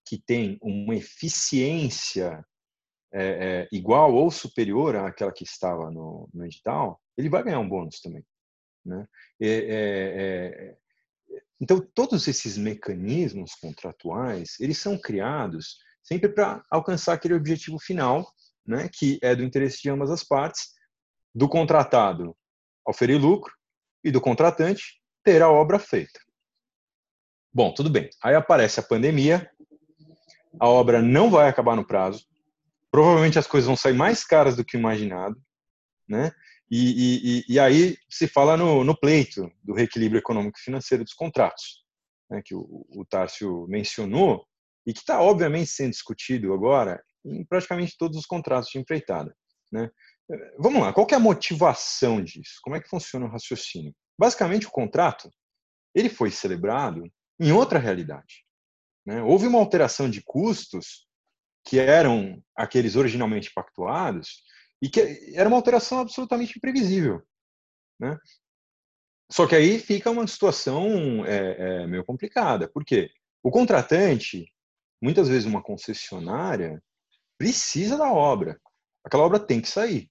[0.06, 2.44] que tem uma eficiência
[3.12, 7.68] é, é, igual ou superior àquela que estava no, no edital, ele vai ganhar um
[7.68, 8.24] bônus também.
[8.84, 9.06] Né?
[9.40, 10.76] É, é,
[11.60, 18.26] então, todos esses mecanismos contratuais, eles são criados sempre para alcançar aquele objetivo final,
[18.66, 20.70] né, que é do interesse de ambas as partes,
[21.34, 22.36] do contratado
[22.86, 23.52] oferir lucro
[24.02, 26.20] e do contratante ter a obra feita.
[27.52, 28.08] Bom, tudo bem.
[28.22, 29.50] Aí aparece a pandemia,
[30.58, 32.24] a obra não vai acabar no prazo,
[32.90, 35.36] provavelmente as coisas vão sair mais caras do que imaginado,
[36.08, 36.32] né?
[36.70, 41.14] E, e, e aí se fala no, no, pleito do reequilíbrio econômico e financeiro dos
[41.14, 41.84] contratos,
[42.30, 44.46] né, que o, o Tárcio mencionou,
[44.86, 49.34] e que está obviamente sendo discutido agora em praticamente todos os contratos de empreitada.
[49.72, 49.90] Né?
[50.58, 52.60] Vamos lá, qual é a motivação disso?
[52.62, 53.94] Como é que funciona o raciocínio?
[54.20, 55.32] Basicamente, o contrato
[55.94, 58.44] ele foi celebrado em outra realidade.
[59.06, 59.22] Né?
[59.22, 61.08] Houve uma alteração de custos
[61.66, 64.42] que eram aqueles originalmente pactuados
[64.82, 65.00] e que
[65.34, 67.26] era uma alteração absolutamente imprevisível.
[67.98, 68.18] Né?
[69.32, 72.68] Só que aí fica uma situação é, é, meio complicada.
[72.68, 73.10] Por quê?
[73.42, 74.52] O contratante,
[75.00, 76.82] muitas vezes uma concessionária,
[77.38, 78.60] precisa da obra.
[79.02, 80.10] Aquela obra tem que sair.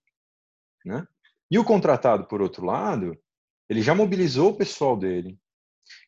[0.84, 1.06] Né?
[1.52, 3.16] E o contratado, por outro lado,
[3.70, 5.38] ele já mobilizou o pessoal dele,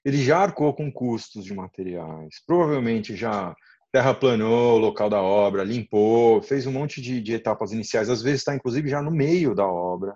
[0.03, 3.55] ele já arcou com custos de materiais, provavelmente já
[3.91, 8.41] terraplanou o local da obra, limpou, fez um monte de, de etapas iniciais, às vezes
[8.41, 10.13] está inclusive já no meio da obra.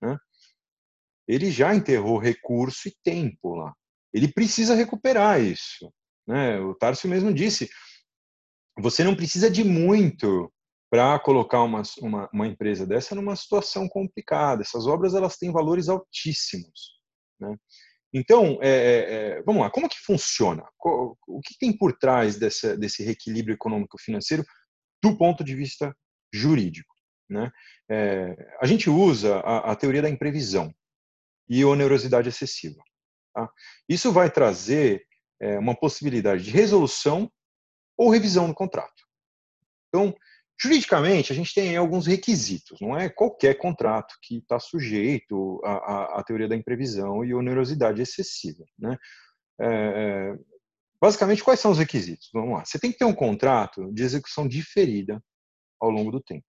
[0.00, 0.16] Né?
[1.26, 3.72] Ele já enterrou recurso e tempo lá.
[4.12, 5.90] Ele precisa recuperar isso.
[6.26, 6.60] Né?
[6.60, 7.68] O Tarso mesmo disse:
[8.78, 10.52] você não precisa de muito
[10.94, 14.62] para colocar uma, uma, uma, empresa dessa numa situação complicada.
[14.62, 16.92] Essas obras elas têm valores altíssimos.
[17.40, 17.56] Né?
[18.12, 20.64] Então, é, é, é, vamos lá, como que funciona?
[20.78, 24.44] O que tem por trás dessa, desse reequilíbrio econômico-financeiro
[25.02, 25.92] do ponto de vista
[26.32, 26.94] jurídico?
[27.28, 27.50] Né?
[27.90, 30.72] É, a gente usa a, a, teoria da imprevisão
[31.48, 32.80] e onerosidade excessiva.
[33.34, 33.50] Tá?
[33.88, 35.04] Isso vai trazer
[35.42, 37.28] é, uma possibilidade de resolução
[37.98, 39.02] ou revisão do contrato.
[39.88, 40.14] Então,
[40.64, 46.20] Juridicamente, a gente tem alguns requisitos, não é qualquer contrato que está sujeito à, à,
[46.20, 48.64] à, teoria da imprevisão e onerosidade excessiva.
[48.78, 48.96] Né?
[49.60, 50.38] É, é,
[50.98, 52.30] basicamente, quais são os requisitos?
[52.32, 52.64] Vamos lá.
[52.64, 55.22] Você tem que ter um contrato de execução diferida
[55.78, 56.46] ao longo do tempo.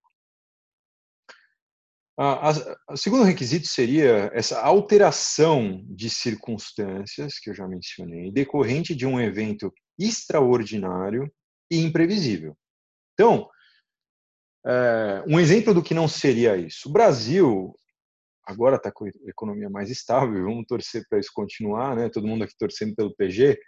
[2.88, 9.20] O segundo requisito seria essa alteração de circunstâncias, que eu já mencionei, decorrente de um
[9.20, 11.30] evento extraordinário
[11.70, 12.56] e imprevisível.
[13.14, 13.50] Então,
[14.66, 16.90] é, um exemplo do que não seria isso.
[16.90, 17.78] O Brasil
[18.44, 22.10] agora está com a economia mais estável, vamos torcer para isso continuar, né?
[22.10, 23.60] Todo mundo aqui torcendo pelo PG.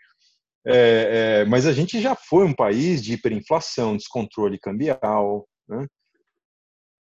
[0.66, 5.88] É, é, mas a gente já foi um país de hiperinflação, descontrole cambial, né?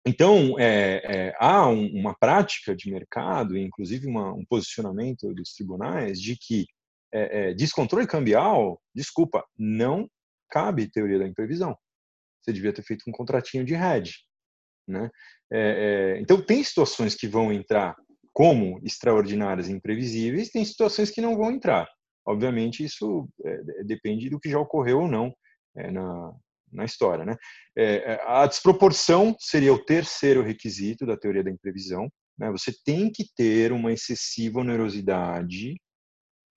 [0.07, 6.21] Então, é, é, há um, uma prática de mercado, inclusive uma, um posicionamento dos tribunais,
[6.21, 6.65] de que
[7.11, 10.07] é, descontrole cambial, desculpa, não
[10.49, 11.75] cabe teoria da imprevisão
[12.45, 14.13] você devia ter feito um contratinho de hedge.
[14.87, 15.09] Né?
[15.51, 17.95] É, é, então, tem situações que vão entrar
[18.31, 21.87] como extraordinárias e imprevisíveis, tem situações que não vão entrar.
[22.27, 25.33] Obviamente, isso é, depende do que já ocorreu ou não
[25.75, 26.33] é, na,
[26.71, 27.25] na história.
[27.25, 27.35] Né?
[27.77, 32.09] É, é, a desproporção seria o terceiro requisito da teoria da imprevisão.
[32.37, 32.51] Né?
[32.51, 35.75] Você tem que ter uma excessiva onerosidade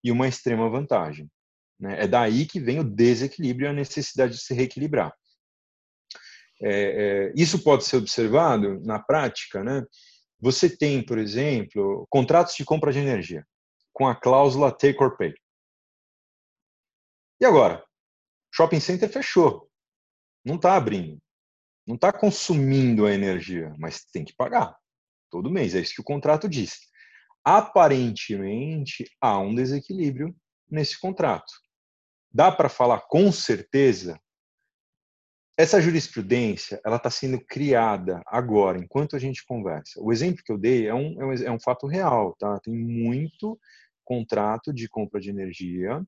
[0.03, 1.29] e uma extrema vantagem.
[1.79, 2.03] Né?
[2.03, 5.13] É daí que vem o desequilíbrio e a necessidade de se reequilibrar.
[6.61, 9.85] É, é, isso pode ser observado na prática, né?
[10.41, 13.47] Você tem, por exemplo, contratos de compra de energia
[13.93, 15.35] com a cláusula take or pay.
[17.41, 17.85] E agora?
[18.55, 19.69] Shopping center fechou,
[20.45, 21.19] não está abrindo,
[21.87, 24.77] não está consumindo a energia, mas tem que pagar
[25.31, 25.75] todo mês.
[25.75, 26.79] É isso que o contrato diz.
[27.45, 30.35] Aparentemente há um desequilíbrio
[30.71, 31.53] nesse contrato.
[32.33, 34.21] Dá para falar com certeza
[35.59, 40.01] essa jurisprudência ela está sendo criada agora, enquanto a gente conversa.
[40.01, 42.61] O exemplo que eu dei é um, é um, é um fato real, tá?
[42.61, 43.59] Tem muito
[44.05, 46.01] contrato de compra de energia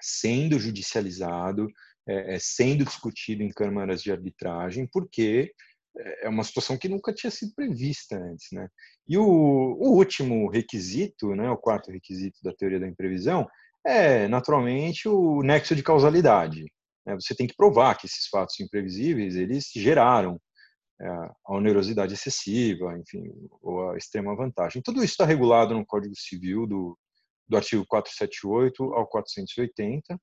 [0.00, 1.68] sendo judicializado,
[2.08, 5.52] é, é, sendo discutido em câmaras de arbitragem, porque
[6.22, 8.66] é uma situação que nunca tinha sido prevista antes, né?
[9.06, 13.46] E o, o último requisito, né, o quarto requisito da teoria da imprevisão,
[13.84, 16.64] é naturalmente o nexo de causalidade.
[17.06, 20.40] Né, você tem que provar que esses fatos imprevisíveis eles geraram
[21.00, 23.24] é, a onerosidade excessiva, enfim,
[23.60, 24.82] ou a extrema vantagem.
[24.82, 26.98] Tudo isso está regulado no Código Civil do,
[27.48, 30.20] do artigo 478 ao 480,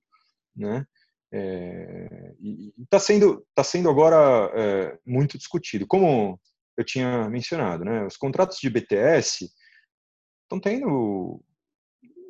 [0.56, 0.86] né?
[1.32, 5.86] É, e está sendo tá sendo agora é, muito discutido.
[5.86, 6.40] Como
[6.76, 8.06] eu tinha mencionado, né?
[8.06, 9.50] Os contratos de BTS
[10.44, 11.44] estão tendo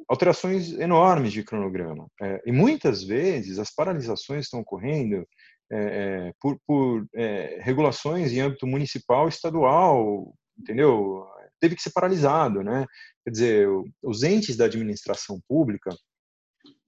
[0.09, 2.07] alterações enormes de cronograma.
[2.21, 5.25] É, e muitas vezes as paralisações estão ocorrendo
[5.71, 11.27] é, é por, por é, regulações em âmbito municipal, estadual, entendeu?
[11.59, 12.85] teve que ser paralisado, né?
[13.23, 13.67] Quer dizer,
[14.01, 15.95] os entes da administração pública,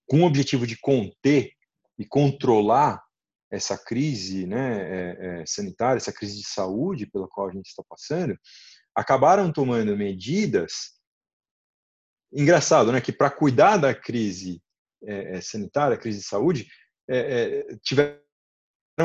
[0.07, 1.51] com o objetivo de conter
[1.99, 3.03] e controlar
[3.51, 8.35] essa crise né, é, sanitária, essa crise de saúde pela qual a gente está passando,
[8.95, 11.00] acabaram tomando medidas.
[12.33, 14.61] Engraçado, né, que para cuidar da crise
[15.03, 16.67] é, é sanitária, crise de saúde,
[17.09, 18.19] é, é, tiveram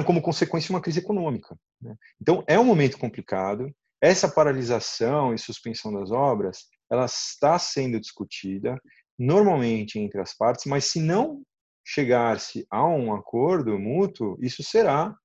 [0.05, 1.59] como consequência uma crise econômica.
[1.81, 1.97] Né?
[2.21, 3.75] Então, é um momento complicado.
[4.01, 8.81] Essa paralisação e suspensão das obras, ela está sendo discutida
[9.19, 11.43] normalmente entre as partes, mas se não
[11.85, 15.17] chegar-se a um acordo mútuo, isso será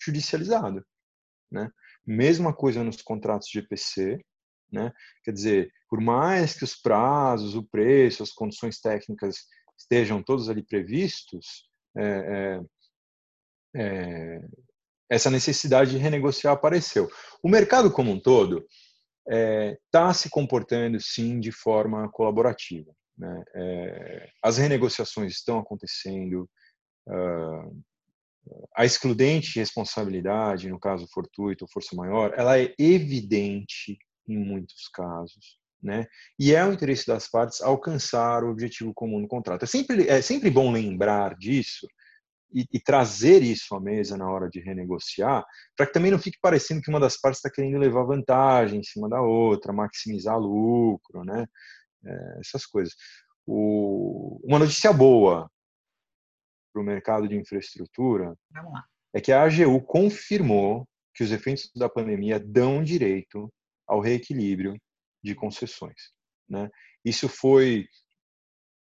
[0.00, 0.84] judicializado.
[1.50, 1.70] Né?
[2.06, 4.20] Mesma coisa nos contratos de EPC,
[4.70, 4.92] né?
[5.24, 9.36] quer dizer, por mais que os prazos, o preço, as condições técnicas
[9.78, 12.60] estejam todos ali previstos, é,
[13.74, 14.40] é, é,
[15.10, 17.08] essa necessidade de renegociar apareceu.
[17.42, 18.66] O mercado como um todo
[19.26, 22.92] está é, se comportando, sim, de forma colaborativa.
[23.16, 23.44] Né?
[23.54, 26.48] É, as renegociações estão acontecendo,
[27.08, 27.84] uh,
[28.74, 35.58] a excludente responsabilidade, no caso fortuito ou força maior, ela é evidente em muitos casos.
[35.80, 36.06] Né?
[36.38, 39.62] E é o interesse das partes alcançar o objetivo comum no contrato.
[39.62, 41.86] É sempre, é sempre bom lembrar disso
[42.52, 45.44] e, e trazer isso à mesa na hora de renegociar,
[45.76, 48.82] para que também não fique parecendo que uma das partes está querendo levar vantagem em
[48.82, 51.46] cima da outra, maximizar lucro, né?
[52.04, 52.94] é, essas coisas.
[53.46, 55.50] O, uma notícia boa
[56.72, 58.34] para o mercado de infraestrutura
[59.12, 63.52] é que a AGU confirmou que os efeitos da pandemia dão direito
[63.86, 64.76] ao reequilíbrio
[65.28, 66.10] de concessões.
[66.48, 66.68] Né?
[67.04, 67.86] Isso foi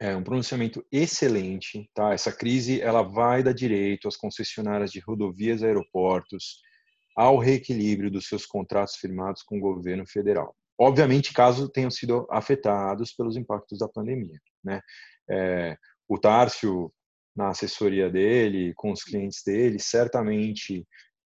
[0.00, 1.88] é, um pronunciamento excelente.
[1.94, 2.12] Tá?
[2.12, 6.60] Essa crise ela vai dar direito às concessionárias de rodovias e aeroportos
[7.16, 10.56] ao reequilíbrio dos seus contratos firmados com o governo federal.
[10.78, 14.40] Obviamente, caso tenham sido afetados pelos impactos da pandemia.
[14.64, 14.80] Né?
[15.28, 15.76] É,
[16.08, 16.90] o Tárcio,
[17.36, 20.86] na assessoria dele, com os clientes dele, certamente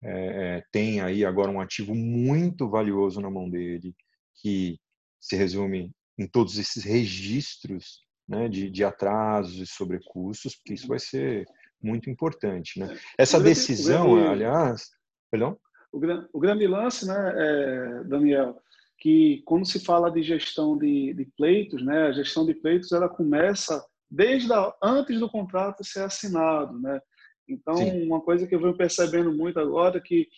[0.02, 0.10] é,
[0.58, 3.94] é, tem aí agora um ativo muito valioso na mão dele,
[4.42, 4.78] que
[5.26, 10.98] se resume em todos esses registros né, de, de atrasos e sobrecustos, porque isso vai
[10.98, 11.44] ser
[11.82, 12.78] muito importante.
[12.78, 12.96] Né?
[13.18, 14.88] Essa decisão, aliás,
[15.30, 15.58] perdão?
[15.92, 16.00] O,
[16.32, 18.56] o grande lance, né, é, Daniel,
[18.98, 23.08] que quando se fala de gestão de, de pleitos, né, a gestão de pleitos ela
[23.08, 27.00] começa desde a, antes do contrato ser assinado, né?
[27.48, 28.06] Então, Sim.
[28.06, 30.28] uma coisa que eu venho percebendo muito agora é que,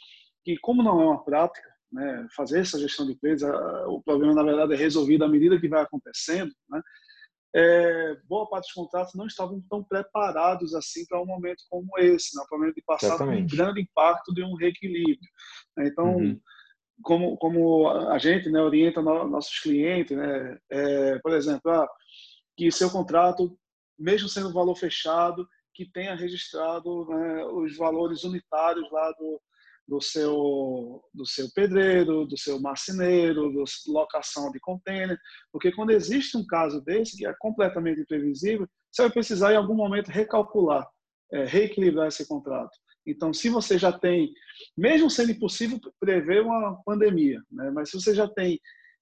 [0.45, 4.43] que como não é uma prática, né, fazer essa gestão de a, o problema na
[4.43, 6.83] verdade é resolvido à medida que vai acontecendo, né?
[7.55, 12.37] É, boa parte dos contratos não estavam tão preparados assim para um momento como esse,
[12.37, 12.45] né?
[12.47, 15.31] para um momento de passar por um grande impacto de um reequilíbrio.
[15.75, 15.89] Né?
[15.89, 16.39] Então, uhum
[17.03, 21.89] como, como a gente né, orienta nossos clientes, né, é, por exemplo, ah,
[22.57, 23.59] que seu contrato,
[23.99, 29.41] mesmo sendo valor fechado, que tenha registrado né, os valores unitários lá do,
[29.89, 35.19] do seu do seu pedreiro, do seu marceneiro, da locação de container,
[35.51, 39.75] porque quando existe um caso desse que é completamente imprevisível, você vai precisar em algum
[39.75, 40.87] momento recalcular,
[41.33, 42.77] é, reequilibrar esse contrato.
[43.07, 44.31] Então, se você já tem,
[44.77, 48.61] mesmo sendo impossível prever uma pandemia, né, mas se você já tem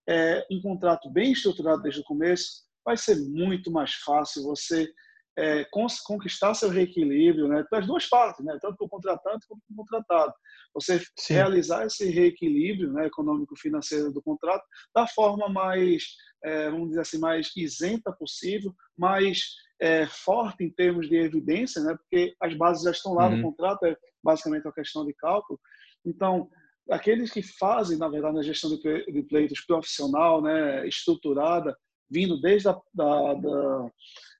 [0.09, 4.88] é, um contrato bem estruturado desde o começo, vai ser muito mais fácil você
[5.37, 5.66] é,
[6.07, 9.75] conquistar seu reequilíbrio, né, para as duas partes, né, tanto para o contratante quanto para
[9.75, 10.35] o contratado.
[10.75, 11.35] Você Sim.
[11.35, 16.05] realizar esse reequilíbrio né, econômico-financeiro do contrato da forma mais,
[16.42, 21.94] é, vamos dizer assim, mais isenta possível, mais é, forte em termos de evidência, né?
[21.96, 23.37] porque as bases já estão lá uhum.
[23.37, 25.61] no contrato, é basicamente uma questão de cálculo.
[26.04, 26.48] Então,
[26.90, 31.77] aqueles que fazem, na verdade, a gestão de pleitos profissional, né, estruturada,
[32.08, 33.90] vindo desde a da, da,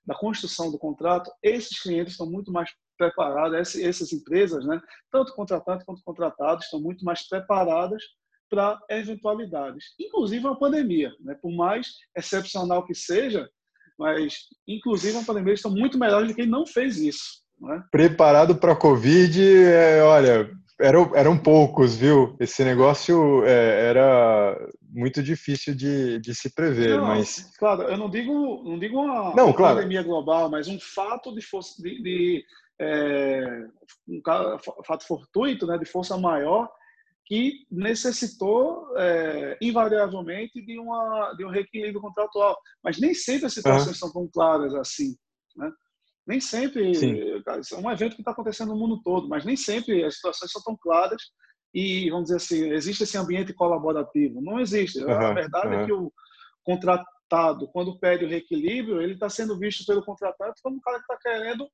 [0.07, 4.81] da, construção do contrato, esses clientes estão muito mais preparados, essas empresas, né,
[5.11, 8.01] tanto contratantes quanto contratados, estão muito mais preparadas
[8.49, 11.11] para eventualidades, inclusive uma pandemia.
[11.19, 13.47] Né, por mais excepcional que seja,
[13.99, 14.35] mas,
[14.67, 17.41] inclusive, a pandemia estão muito melhores do que quem não fez isso.
[17.59, 17.83] Não é?
[17.91, 22.35] Preparado para a Covid, é, olha, eram, eram poucos, viu?
[22.39, 27.51] Esse negócio é, era muito difícil de, de se prever, não, mas...
[27.57, 29.75] Claro, eu não digo, não digo uma, não, uma claro.
[29.75, 32.45] pandemia global, mas um fato de, força, de, de
[32.79, 33.65] é,
[34.07, 34.21] um
[34.85, 36.69] fato fortuito, né, de força maior,
[37.25, 42.57] que necessitou é, invariavelmente de, uma, de um reequilíbrio contratual.
[42.81, 43.93] Mas nem sempre as situações uhum.
[43.93, 45.15] são tão claras assim.
[45.55, 45.69] Né?
[46.27, 46.93] Nem sempre.
[46.93, 47.17] Sim.
[47.17, 50.61] É um evento que está acontecendo no mundo todo, mas nem sempre as situações são
[50.61, 51.21] tão claras.
[51.73, 54.41] e, vamos dizer assim, existe esse ambiente colaborativo.
[54.41, 54.99] Não existe.
[54.99, 55.81] Uhum, a verdade uhum.
[55.81, 56.11] é que o
[56.63, 61.03] contratado, quando pede o reequilíbrio, ele está sendo visto pelo contratante como um cara que
[61.03, 61.69] está querendo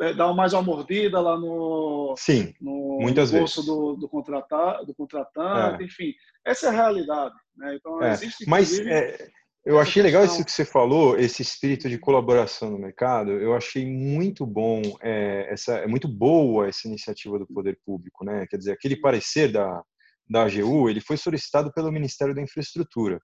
[0.00, 4.84] é, dar mais uma mordida lá no, Sim, no, muitas no bolso do, do, contratar,
[4.84, 5.86] do contratante, é.
[5.86, 6.12] enfim.
[6.44, 7.34] Essa é a realidade.
[7.56, 7.76] Né?
[7.76, 8.12] Então, é.
[8.12, 9.28] existe, Mas é,
[9.64, 13.32] eu achei legal isso que você falou, esse espírito de colaboração no mercado.
[13.32, 18.24] Eu achei muito bom, é, essa, é muito boa essa iniciativa do poder público.
[18.24, 18.46] Né?
[18.46, 19.82] Quer dizer, aquele parecer da,
[20.28, 23.20] da AGU, ele foi solicitado pelo Ministério da Infraestrutura.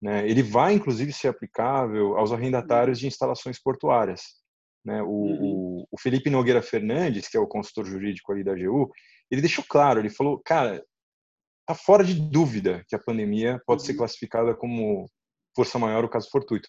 [0.00, 0.26] Né?
[0.26, 4.22] Ele vai, inclusive, ser aplicável aos arrendatários de instalações portuárias.
[4.82, 5.02] Né?
[5.02, 5.86] O, uhum.
[5.90, 8.90] o, Felipe Nogueira Fernandes, que é o consultor jurídico ali da AGU,
[9.30, 10.82] ele deixou claro, ele falou, cara,
[11.66, 13.86] tá fora de dúvida que a pandemia pode uhum.
[13.86, 15.06] ser classificada como
[15.56, 16.68] força maior o caso fortuito.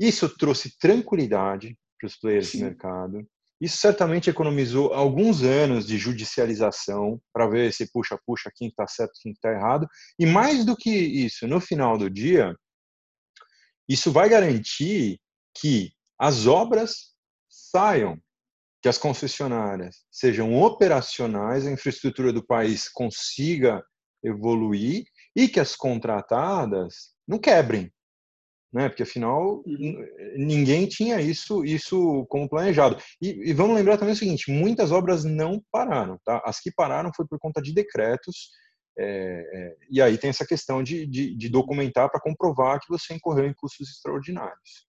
[0.00, 2.58] Isso trouxe tranquilidade para os players Sim.
[2.58, 3.28] do mercado.
[3.60, 9.12] Isso certamente economizou alguns anos de judicialização para ver se puxa, puxa, quem está certo,
[9.22, 9.86] quem está errado.
[10.18, 12.54] E mais do que isso, no final do dia,
[13.88, 15.20] isso vai garantir
[15.56, 17.14] que as obras
[17.48, 18.18] saiam,
[18.82, 23.82] que as concessionárias sejam operacionais, a infraestrutura do país consiga
[24.22, 25.04] evoluir
[25.36, 27.92] e que as contratadas não quebrem,
[28.74, 28.88] né?
[28.88, 30.06] Porque afinal uhum.
[30.36, 32.96] ninguém tinha isso isso como planejado.
[33.22, 36.42] E, e, vamos lembrar também o seguinte: muitas obras não pararam, tá?
[36.44, 38.50] As que pararam foi por conta de decretos.
[38.98, 43.14] É, é, e aí tem essa questão de, de, de documentar para comprovar que você
[43.14, 44.86] incorreu em custos extraordinários.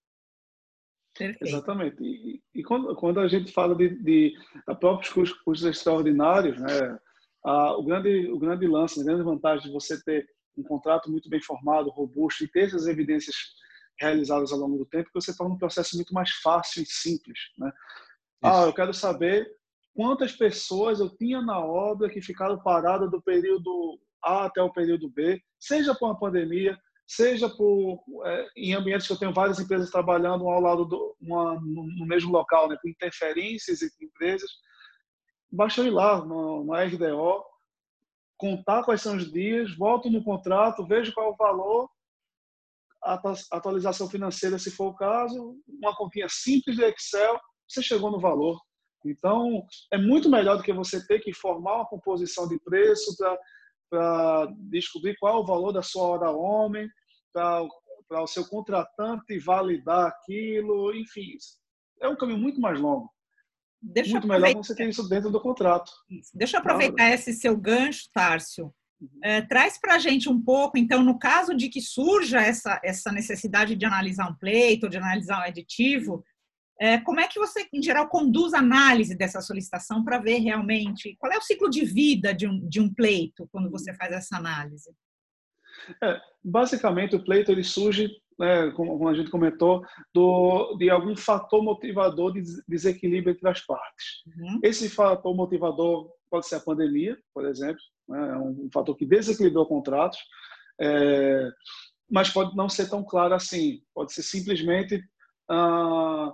[1.17, 1.47] Perfeito.
[1.47, 2.03] Exatamente.
[2.03, 6.99] E, e, quando, quando a gente fala de, de, de próprios custos, custos extraordinários, né,
[7.43, 10.27] a, o, grande, o grande lance, a grande vantagem de você ter
[10.57, 13.35] um contrato muito bem formado, robusto e ter essas evidências
[13.99, 17.39] realizadas ao longo do tempo, que você torna um processo muito mais fácil e simples.
[17.57, 17.71] Né?
[18.41, 19.49] Ah, eu quero saber
[19.93, 25.09] quantas pessoas eu tinha na obra que ficaram paradas do período A até o período
[25.09, 26.77] B, seja por uma pandemia,
[27.07, 31.59] seja por é, em ambientes que eu tenho várias empresas trabalhando ao lado do uma,
[31.61, 34.49] no, mesmo local, né, com interferências entre empresas,
[35.51, 37.43] basta ir lá no, no RDO,
[38.37, 41.89] contar quais são os dias, volto no contrato, vejo qual é o valor,
[43.51, 48.59] atualização financeira, se for o caso, uma continha simples de Excel, você chegou no valor.
[49.05, 53.15] Então, é muito melhor do que você ter que formar uma composição de preço
[53.89, 56.89] para descobrir qual é o valor da sua hora homem,
[57.31, 61.37] para o seu contratante validar aquilo, enfim.
[62.01, 63.09] É um caminho muito mais longo.
[63.81, 65.91] Deixa muito melhor você ter isso dentro do contrato.
[66.33, 68.73] Deixa eu aproveitar esse seu gancho, Tárcio.
[69.23, 73.11] É, traz para a gente um pouco, então, no caso de que surja essa, essa
[73.11, 76.23] necessidade de analisar um pleito, de analisar um aditivo,
[76.79, 81.15] é, como é que você, em geral, conduz a análise dessa solicitação para ver realmente
[81.17, 84.35] qual é o ciclo de vida de um, de um pleito quando você faz essa
[84.35, 84.91] análise?
[86.03, 91.63] É, basicamente, o pleito ele surge, né, como a gente comentou, do, de algum fator
[91.63, 94.23] motivador de desequilíbrio entre as partes.
[94.27, 94.59] Uhum.
[94.61, 99.65] Esse fator motivador pode ser a pandemia, por exemplo, né, é um fator que desequilibrou
[99.65, 100.19] contratos,
[100.79, 101.49] é,
[102.09, 103.81] mas pode não ser tão claro assim.
[103.93, 105.01] Pode ser simplesmente
[105.49, 106.31] ah,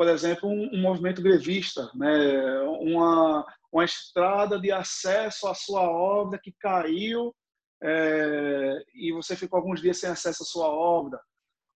[0.00, 2.58] por exemplo, um, um movimento grevista, né?
[2.80, 7.36] uma, uma estrada de acesso à sua obra que caiu
[7.82, 11.20] é, e você ficou alguns dias sem acesso à sua obra,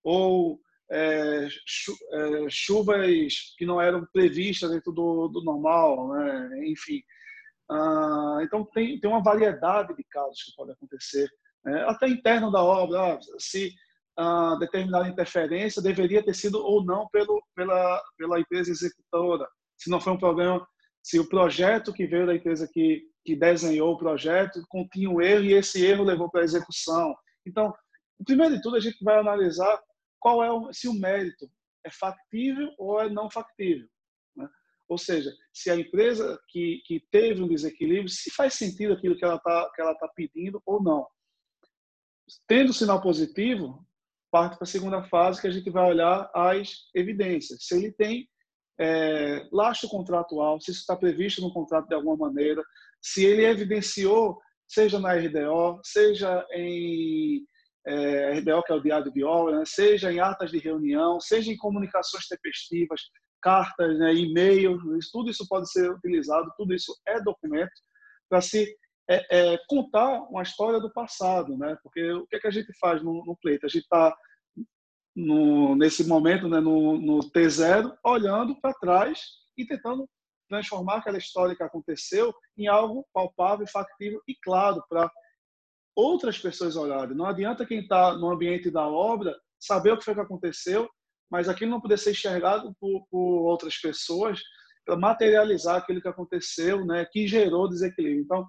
[0.03, 0.59] ou
[0.91, 6.68] é, é, chuvas que não eram previstas dentro do, do normal, né?
[6.68, 7.03] enfim.
[7.70, 11.28] Ah, então, tem, tem uma variedade de casos que podem acontecer,
[11.64, 11.85] né?
[11.89, 13.14] até interno da obra.
[13.14, 13.72] Ah, se
[14.16, 19.49] ah, determinada interferência deveria ter sido ou não pelo, pela, pela empresa executora.
[19.76, 20.66] Se não foi um problema,
[21.03, 25.45] se o projeto que veio da empresa que, que desenhou o projeto continha um erro
[25.45, 27.14] e esse erro levou para a execução.
[27.47, 27.74] Então,
[28.24, 29.80] primeiro de tudo, a gente vai analisar
[30.25, 31.47] qual é o, se o mérito
[31.85, 33.87] é factível ou é não factível.
[34.35, 34.49] Né?
[34.89, 39.25] Ou seja, se a empresa que, que teve um desequilíbrio, se faz sentido aquilo que
[39.25, 41.07] ela está tá pedindo ou não.
[42.49, 43.87] Tendo sinal positivo,
[44.33, 47.66] parte para a segunda fase, que a gente vai olhar as evidências.
[47.66, 48.27] Se ele tem
[48.81, 52.64] é, lastro contratual, se isso está previsto no contrato de alguma maneira,
[53.03, 57.47] se ele evidenciou, seja na RDO, seja em
[57.87, 61.53] é, RDO, que é o diário de obra, né, seja em atas de reunião, seja
[61.53, 63.03] em comunicações tempestivas,
[63.43, 67.72] cartas, né, e-mails, tudo isso pode ser utilizado, tudo isso é documento
[68.28, 68.74] para se
[69.09, 71.76] é, é, contar uma história do passado, né?
[71.82, 73.66] Porque o que, é que a gente faz no, no pleito?
[73.66, 74.16] A gente está
[75.76, 79.20] nesse momento, né, no, no T0, olhando para trás
[79.57, 80.09] e tentando
[80.49, 85.11] transformar aquela história que aconteceu em algo palpável, factível e claro para
[85.95, 87.16] outras pessoas olharem.
[87.16, 90.88] Não adianta quem está no ambiente da obra saber o que foi que aconteceu,
[91.30, 94.40] mas aquilo não poder ser enxergado por, por outras pessoas
[94.84, 98.22] para materializar aquilo que aconteceu, né, que gerou desequilíbrio.
[98.22, 98.47] Então,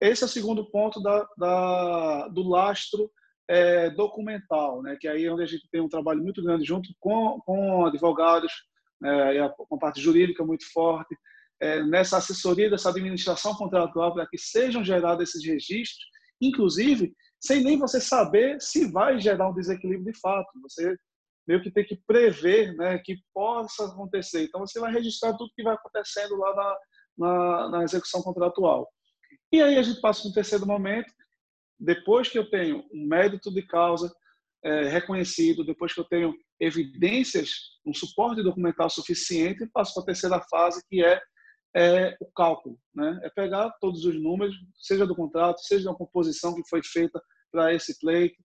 [0.00, 3.10] esse é o segundo ponto da, da do lastro
[3.48, 6.90] é, documental, né, que aí é onde a gente tem um trabalho muito grande junto
[7.00, 8.52] com, com advogados,
[9.02, 9.50] é, a
[9.80, 11.16] parte jurídica muito forte,
[11.60, 16.04] é, nessa assessoria dessa administração contratual para que sejam gerados esses registros,
[16.48, 20.48] inclusive sem nem você saber se vai gerar um desequilíbrio de fato.
[20.62, 20.96] Você
[21.46, 24.44] meio que tem que prever né, que possa acontecer.
[24.44, 26.78] Então, você vai registrar tudo que vai acontecendo lá na,
[27.18, 28.88] na, na execução contratual.
[29.52, 31.12] E aí a gente passa para um terceiro momento,
[31.78, 34.12] depois que eu tenho um mérito de causa
[34.64, 37.50] é, reconhecido, depois que eu tenho evidências,
[37.86, 41.20] um suporte documental suficiente, passo para a terceira fase, que é,
[41.74, 42.78] é o cálculo.
[42.94, 43.20] Né?
[43.22, 47.20] É pegar todos os números, seja do contrato, seja da composição que foi feita
[47.50, 48.36] para esse pleito,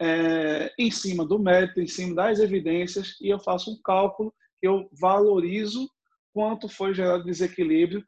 [0.00, 4.66] é, em cima do mérito, em cima das evidências, e eu faço um cálculo que
[4.66, 5.88] eu valorizo
[6.32, 8.04] quanto foi gerado desequilíbrio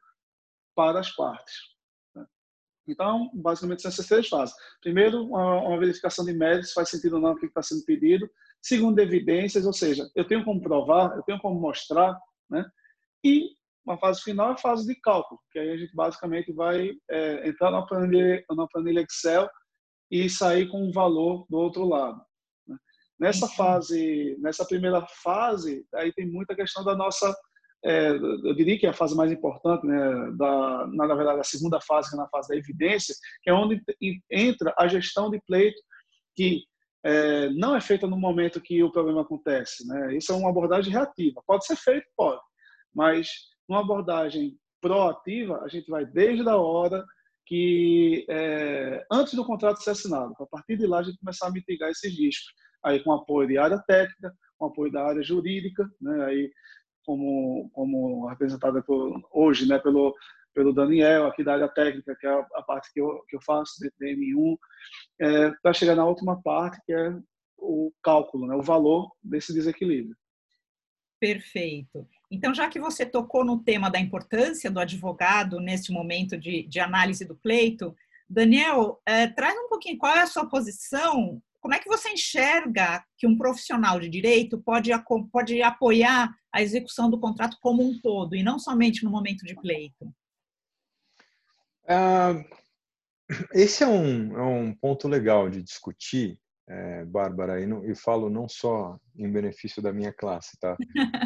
[0.75, 1.55] para as partes.
[2.13, 2.25] Né?
[2.87, 4.55] Então, basicamente, são essas três fases.
[4.81, 8.29] Primeiro, uma, uma verificação de méritos, faz sentido ou não o que está sendo pedido.
[8.61, 12.19] Segundo, evidências, ou seja, eu tenho como provar, eu tenho como mostrar,
[12.49, 12.65] né?
[13.23, 13.55] E
[13.85, 17.47] uma fase final é a fase de cálculo, que aí a gente basicamente vai é,
[17.47, 19.47] entrar na planilha, na planilha Excel
[20.09, 22.19] e sair com um valor do outro lado.
[22.67, 22.75] Né?
[23.19, 27.35] Nessa fase, nessa primeira fase, aí tem muita questão da nossa,
[27.83, 31.79] é, eu diria que é a fase mais importante, né, da, na verdade a segunda
[31.79, 33.81] fase, que é na fase da evidência, que é onde
[34.31, 35.79] entra a gestão de pleito,
[36.35, 36.63] que
[37.03, 39.87] é, não é feita no momento que o problema acontece.
[39.87, 40.17] Né?
[40.17, 41.39] Isso é uma abordagem reativa.
[41.45, 42.41] Pode ser feito, pode,
[42.91, 43.27] mas
[43.67, 47.03] numa abordagem proativa, a gente vai desde a hora
[47.45, 51.51] que é, antes do contrato ser assinado, a partir de lá a gente começar a
[51.51, 52.51] mitigar esses riscos,
[52.83, 56.51] aí com apoio de área técnica, com apoio da área jurídica, né, aí
[57.05, 58.83] como como representada
[59.31, 60.15] hoje, né, pelo
[60.53, 63.41] pelo Daniel aqui da área técnica, que é a, a parte que eu que eu
[63.41, 64.57] faço de DM1,
[65.21, 67.15] é, para chegar na última parte que é
[67.57, 70.15] o cálculo, né, o valor desse desequilíbrio.
[71.19, 72.07] Perfeito.
[72.35, 76.81] Então, já que você tocou no tema da importância do advogado nesse momento de, de
[76.81, 77.95] análise do pleito,
[78.29, 83.01] Daniel, é, traz um pouquinho qual é a sua posição, como é que você enxerga
[83.17, 84.91] que um profissional de direito pode,
[85.31, 89.55] pode apoiar a execução do contrato como um todo, e não somente no momento de
[89.55, 90.13] pleito?
[91.85, 92.43] Uh,
[93.53, 96.37] esse é um, é um ponto legal de discutir,
[96.67, 100.75] é, Bárbara, e, não, e falo não só em benefício da minha classe, tá?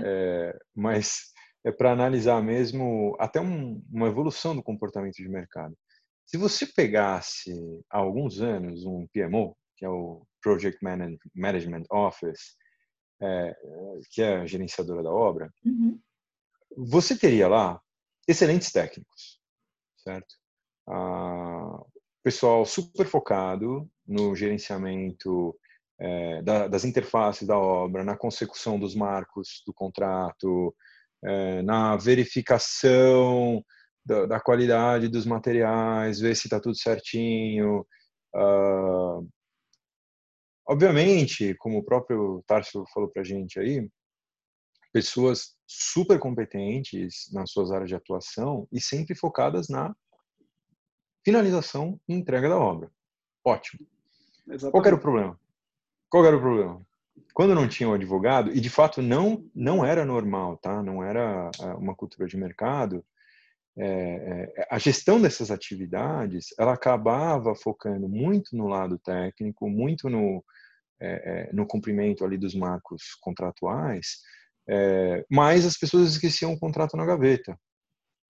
[0.04, 1.32] É, mas
[1.64, 5.76] é para analisar mesmo até um, uma evolução do comportamento de mercado.
[6.26, 7.54] Se você pegasse
[7.90, 10.80] há alguns anos um PMO, que é o Project
[11.36, 12.56] Management Office,
[13.22, 13.56] é,
[14.12, 16.00] que é a gerenciadora da obra, uhum.
[16.78, 17.82] você teria lá
[18.28, 19.40] excelentes técnicos,
[19.98, 20.36] certo?
[20.88, 21.84] Ah,
[22.24, 25.56] pessoal super focado no gerenciamento
[26.00, 30.76] é, da, das interfaces da obra, na consecução dos marcos do contrato,
[31.24, 33.64] é, na verificação
[34.04, 37.86] da, da, qualidade dos materiais, ver se está tudo certinho.
[38.34, 39.28] Uh,
[40.68, 43.88] obviamente, como o próprio Tarso falou para a gente aí,
[44.92, 49.94] pessoas super competentes nas suas áreas de atuação e sempre focadas na
[51.24, 52.90] finalização e entrega da obra.
[53.46, 53.86] Ótimo.
[54.50, 54.72] Exatamente.
[54.72, 55.40] Qual era o problema?
[56.10, 56.82] Qual era o problema?
[57.34, 60.82] Quando não tinha um advogado, e de fato não, não era normal, tá?
[60.82, 63.06] não era é, uma cultura de mercado,
[63.78, 70.44] é, é, a gestão dessas atividades ela acabava focando muito no lado técnico, muito no,
[71.00, 74.18] é, é no cumprimento ali dos marcos contratuais,
[74.68, 77.58] é, mas as pessoas esqueciam o contrato na gaveta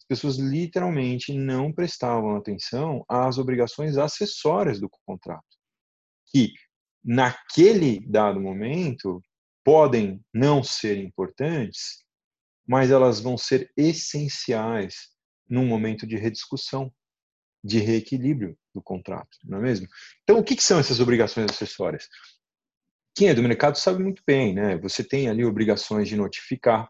[0.09, 5.45] pessoas literalmente não prestavam atenção às obrigações acessórias do contrato,
[6.31, 6.53] que
[7.03, 9.21] naquele dado momento
[9.63, 12.03] podem não ser importantes,
[12.67, 15.09] mas elas vão ser essenciais
[15.49, 16.93] num momento de rediscussão,
[17.63, 19.87] de reequilíbrio do contrato, não é mesmo?
[20.23, 22.07] Então, o que, são essas obrigações acessórias?
[23.15, 24.77] Quem é do mercado sabe muito bem, né?
[24.77, 26.89] Você tem ali obrigações de notificar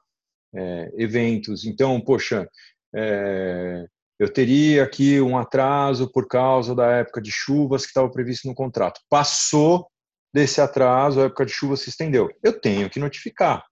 [0.53, 1.65] é, eventos.
[1.65, 2.47] Então, poxa,
[2.93, 3.85] é,
[4.19, 8.53] eu teria aqui um atraso por causa da época de chuvas que estava previsto no
[8.53, 8.99] contrato.
[9.09, 9.87] Passou
[10.33, 12.29] desse atraso, a época de chuva se estendeu.
[12.43, 13.65] Eu tenho que notificar.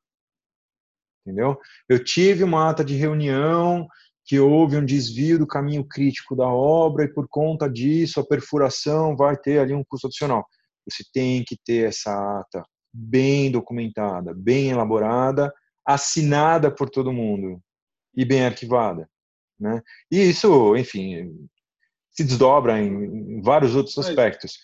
[1.25, 1.59] Entendeu?
[1.89, 3.85] Eu tive uma ata de reunião
[4.25, 9.15] que houve um desvio do caminho crítico da obra e por conta disso a perfuração
[9.15, 10.47] vai ter ali um custo adicional.
[10.89, 15.53] Você tem que ter essa ata bem documentada, bem elaborada,
[15.85, 17.61] assinada por todo mundo
[18.15, 19.09] e bem arquivada,
[19.59, 19.81] né?
[20.11, 21.47] E isso, enfim,
[22.11, 24.59] se desdobra em, vários outros aspectos.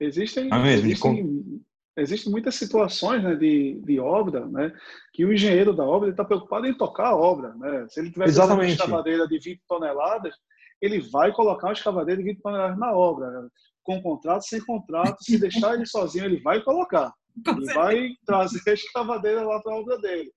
[0.00, 1.62] Existem, é mesmo, existem,
[1.96, 4.72] existem, muitas situações né, de, de obra né,
[5.12, 7.54] que o engenheiro da obra está preocupado em tocar a obra.
[7.54, 7.86] Né?
[7.88, 10.34] Se ele tiver uma escavadeira de 20 toneladas,
[10.82, 13.30] ele vai colocar uma escavadeira de 20 toneladas na obra.
[13.30, 13.48] Né?
[13.82, 17.12] Com contrato, sem contrato, se deixar ele sozinho, ele vai colocar.
[17.46, 20.32] Ele vai trazer a escavadeira lá para a obra dele.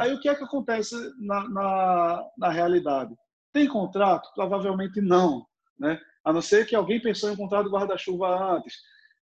[0.00, 3.14] Aí o que é que acontece na, na, na realidade?
[3.52, 4.30] Tem contrato?
[4.34, 5.46] Provavelmente não.
[5.78, 6.00] Né?
[6.24, 8.74] A não ser que alguém pensou em um contrato guarda-chuva antes.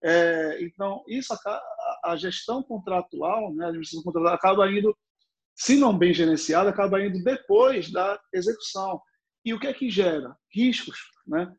[0.03, 1.62] É, então, isso a,
[2.05, 4.97] a, gestão contratual, né, a administração contratual acaba indo,
[5.55, 9.01] se não bem gerenciada, acaba indo depois da execução.
[9.45, 10.35] E o que é que gera?
[10.53, 11.53] Riscos, né?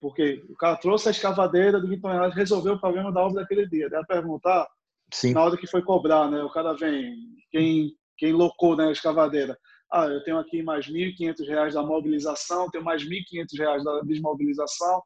[0.00, 3.88] Porque o cara trouxe a escavadeira do toneladas resolveu o problema da obra daquele dia.
[3.88, 4.68] Deve perguntar,
[5.12, 5.32] Sim.
[5.32, 6.42] na hora que foi cobrar, né?
[6.42, 7.14] O cara vem,
[7.50, 9.58] quem, quem locou né, a escavadeira?
[9.92, 15.02] Ah, eu tenho aqui mais R$ 1.500 da mobilização, tenho mais R$ 1.500 da desmobilização.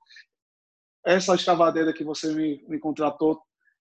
[1.05, 3.41] Essa escavadeira que você me, me contratou,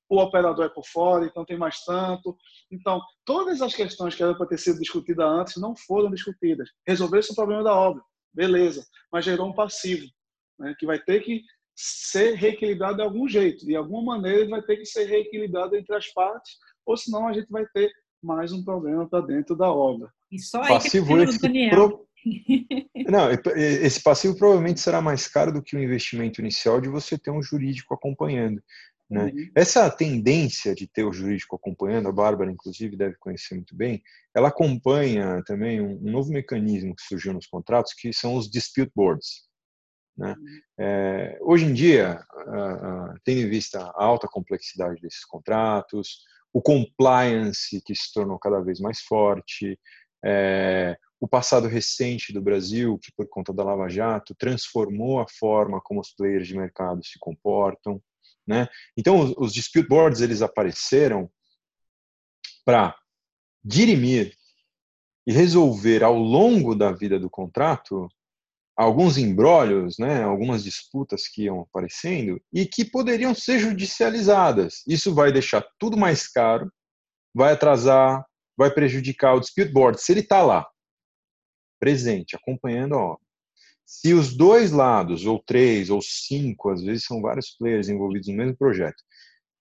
[0.09, 2.36] o operador é por fora, então tem mais tanto.
[2.72, 6.70] Então, todas as questões que eram para ter sido discutidas antes não foram discutidas.
[6.86, 8.01] Resolveu-se o problema da obra,
[8.34, 10.05] beleza, mas gerou um passivo
[10.59, 11.41] né, que vai ter que
[11.78, 13.65] ser reequilibrado de algum jeito.
[13.65, 16.53] De alguma maneira, ele vai ter que ser reequilibrado entre as partes,
[16.84, 20.09] ou senão a gente vai ter mais um problema para dentro da obra.
[20.32, 21.69] E só aí passivo que esse Daniel.
[21.69, 22.07] Pro...
[23.09, 27.32] Não, esse passivo provavelmente será mais caro do que o investimento inicial de você ter
[27.32, 28.61] um jurídico acompanhando.
[29.09, 29.25] Né?
[29.25, 29.51] Uhum.
[29.55, 34.01] Essa tendência de ter o jurídico acompanhando, a Bárbara, inclusive, deve conhecer muito bem,
[34.36, 39.46] ela acompanha também um novo mecanismo que surgiu nos contratos, que são os dispute boards.
[40.18, 40.36] Né?
[40.80, 46.61] É, hoje em dia, uh, uh, tendo em vista a alta complexidade desses contratos, o
[46.61, 49.80] compliance que se tornou cada vez mais forte,
[50.26, 55.80] é, o passado recente do Brasil, que por conta da Lava Jato transformou a forma
[55.82, 58.01] como os players de mercado se comportam,
[58.45, 58.68] né?
[58.95, 61.30] Então os, os dispute boards eles apareceram
[62.65, 62.97] para
[63.63, 64.36] dirimir
[65.28, 68.07] e resolver ao longo da vida do contrato
[68.78, 74.84] alguns embrólios, né, algumas disputas que iam aparecendo e que poderiam ser judicializadas.
[74.88, 76.71] Isso vai deixar tudo mais caro,
[77.34, 78.23] vai atrasar,
[78.55, 80.67] vai prejudicar o dispute board se ele está lá,
[81.80, 83.28] presente, acompanhando a obra.
[83.84, 88.36] Se os dois lados, ou três, ou cinco, às vezes são vários players envolvidos no
[88.36, 89.01] mesmo projeto,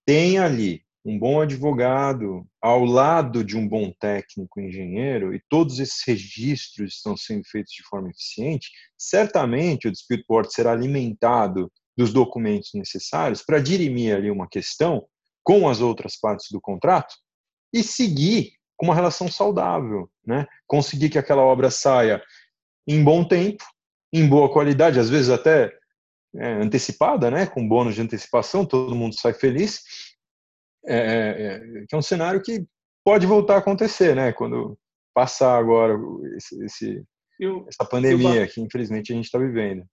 [0.04, 6.02] tem ali um bom advogado ao lado de um bom técnico engenheiro e todos esses
[6.04, 12.70] registros estão sendo feitos de forma eficiente, certamente o dispute board será alimentado dos documentos
[12.74, 15.06] necessários para dirimir ali uma questão
[15.44, 17.14] com as outras partes do contrato
[17.72, 20.44] e seguir com uma relação saudável, né?
[20.66, 22.20] Conseguir que aquela obra saia
[22.86, 23.64] em bom tempo,
[24.12, 25.72] em boa qualidade, às vezes até
[26.34, 27.46] é, antecipada, né?
[27.46, 29.84] Com bônus de antecipação, todo mundo sai feliz
[30.86, 32.64] é, é, é, que é um cenário que
[33.04, 34.32] pode voltar a acontecer, né?
[34.32, 34.78] Quando
[35.14, 35.98] passar agora
[36.36, 37.04] esse, esse
[37.40, 39.84] o, essa pandemia que infelizmente a gente está vivendo.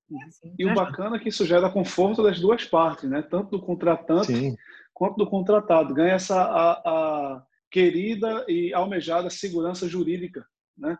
[0.57, 3.21] E o bacana é que isso gera conforto das duas partes, né?
[3.21, 4.55] Tanto do contratante Sim.
[4.93, 5.93] quanto do contratado.
[5.93, 10.45] Ganha essa a, a querida e almejada segurança jurídica,
[10.77, 10.97] né?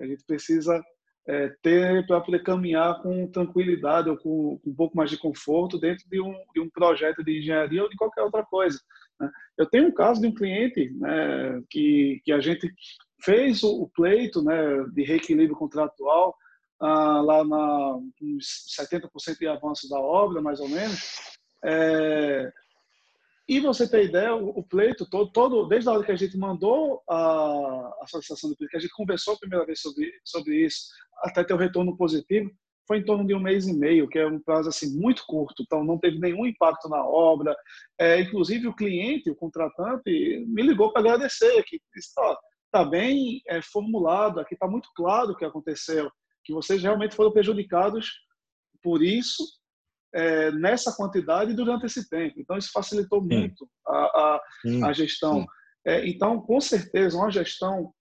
[0.00, 0.82] A gente precisa
[1.28, 5.78] é, ter para poder caminhar com tranquilidade ou com, com, um pouco mais de conforto
[5.78, 8.78] dentro de um, de um projeto de engenharia ou de qualquer outra coisa.
[9.20, 9.30] Né?
[9.58, 12.72] Eu tenho um caso de um cliente né, que, que a gente
[13.22, 16.34] fez o, pleito né, de reequilíbrio contratual
[16.80, 21.00] ah, lá na uns 70% de avanço da obra, mais ou menos.
[21.64, 22.52] É,
[23.46, 27.02] e você tem ideia, o, pleito todo, todo, desde a hora que a gente mandou
[27.08, 30.88] a, a solicitação do pleito, que a gente conversou a primeira vez sobre, sobre isso,
[31.22, 32.50] até ter o retorno positivo,
[32.86, 35.62] foi em torno de um mês e meio, que é um prazo assim muito curto,
[35.62, 37.56] então não teve nenhum impacto na obra.
[37.98, 44.40] É, inclusive o cliente, o contratante, me ligou para agradecer, que está bem é, formulado,
[44.40, 46.10] aqui está muito claro o que aconteceu,
[46.44, 48.10] que vocês realmente foram prejudicados
[48.82, 49.42] por isso
[50.14, 52.38] é, nessa quantidade durante esse tempo.
[52.38, 54.40] Então isso facilitou muito a, a,
[54.88, 55.46] a gestão.
[55.86, 57.92] É, então, com certeza, uma gestão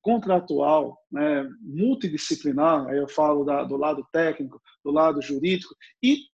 [0.00, 6.28] contratual, né, multidisciplinar, aí eu falo da, do lado técnico, do lado jurídico e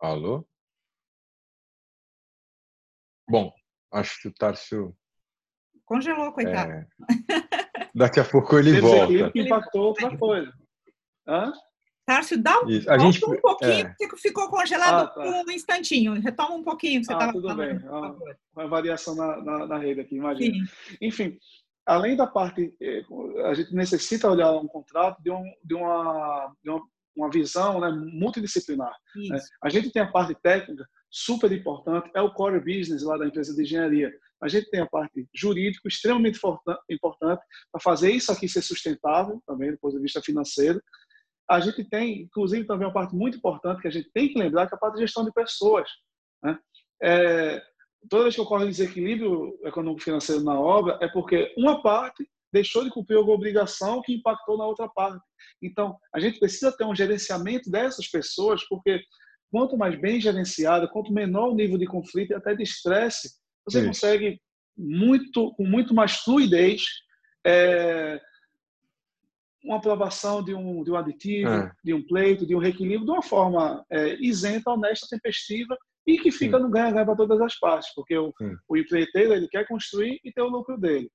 [0.00, 0.46] Alô?
[3.26, 3.50] Bom,
[3.90, 4.94] acho que o Tárcio
[5.84, 6.72] Congelou, coitado.
[6.72, 6.86] É.
[7.94, 9.30] Daqui a pouco ele volta.
[9.30, 10.52] que impactou outra coisa.
[11.26, 11.52] Hã?
[12.06, 13.94] Tárcio, dá um, a gente, um pouquinho, é.
[13.98, 15.22] porque ficou congelado ah, tá.
[15.22, 16.12] um instantinho.
[16.20, 17.88] Retoma um pouquinho que você estava ah, tudo falando, bem.
[17.88, 18.16] Uma,
[18.54, 20.54] uma, variação na, na, na, rede aqui, imagina.
[20.54, 20.96] Sim.
[21.00, 21.38] Enfim,
[21.86, 23.02] além da parte, eh,
[23.46, 26.82] a gente necessita olhar um contrato de, um, de, uma, de uma,
[27.16, 28.94] uma, visão né, multidisciplinar.
[29.16, 29.38] Né?
[29.62, 33.54] A gente tem a parte técnica, super importante, é o core business lá da empresa
[33.54, 34.12] de engenharia.
[34.42, 36.38] A gente tem a parte jurídica, extremamente
[36.90, 37.42] importante,
[37.72, 40.82] para fazer isso aqui ser sustentável, também do ponto de vista financeiro.
[41.48, 44.66] A gente tem, inclusive, também uma parte muito importante que a gente tem que lembrar,
[44.66, 45.88] que é a parte de gestão de pessoas.
[46.42, 46.58] Né?
[47.02, 47.62] É,
[48.08, 52.90] toda vez que ocorre um desequilíbrio econômico-financeiro na obra, é porque uma parte deixou de
[52.90, 55.22] cumprir alguma obrigação que impactou na outra parte.
[55.62, 59.02] Então, a gente precisa ter um gerenciamento dessas pessoas, porque
[59.50, 63.34] quanto mais bem gerenciada, quanto menor o nível de conflito e até de estresse,
[63.66, 63.88] você Isso.
[63.88, 64.40] consegue
[64.76, 66.82] muito, com muito mais fluidez
[67.46, 68.20] é,
[69.64, 71.72] uma aprovação de um, de um aditivo, é.
[71.82, 76.30] de um pleito, de um reequilíbrio de uma forma é, isenta, honesta, tempestiva e que
[76.30, 76.64] fica Sim.
[76.64, 78.32] no ganha-ganha para todas as partes, porque o,
[78.68, 81.10] o empreiteiro ele quer construir e ter o lucro dele.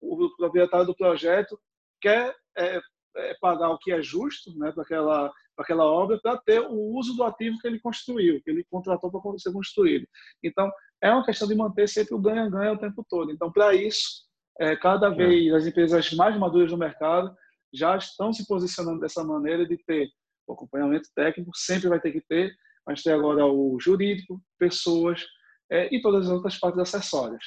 [0.00, 1.58] O proprietário do projeto
[2.00, 2.80] quer é,
[3.16, 7.16] é, pagar o que é justo né, para aquela, aquela obra para ter o uso
[7.16, 10.06] do ativo que ele construiu, que ele contratou para ser construído.
[10.42, 10.70] Então,
[11.02, 13.32] é uma questão de manter sempre o ganha-ganha o tempo todo.
[13.32, 14.28] Então, para isso,
[14.60, 15.10] é, cada é.
[15.10, 17.34] vez as empresas mais maduras no mercado
[17.72, 20.08] já estão se posicionando dessa maneira de ter
[20.46, 22.54] o acompanhamento técnico, sempre vai ter que ter,
[22.86, 25.24] mas tem agora o jurídico, pessoas
[25.70, 27.44] é, e todas as outras partes acessórias.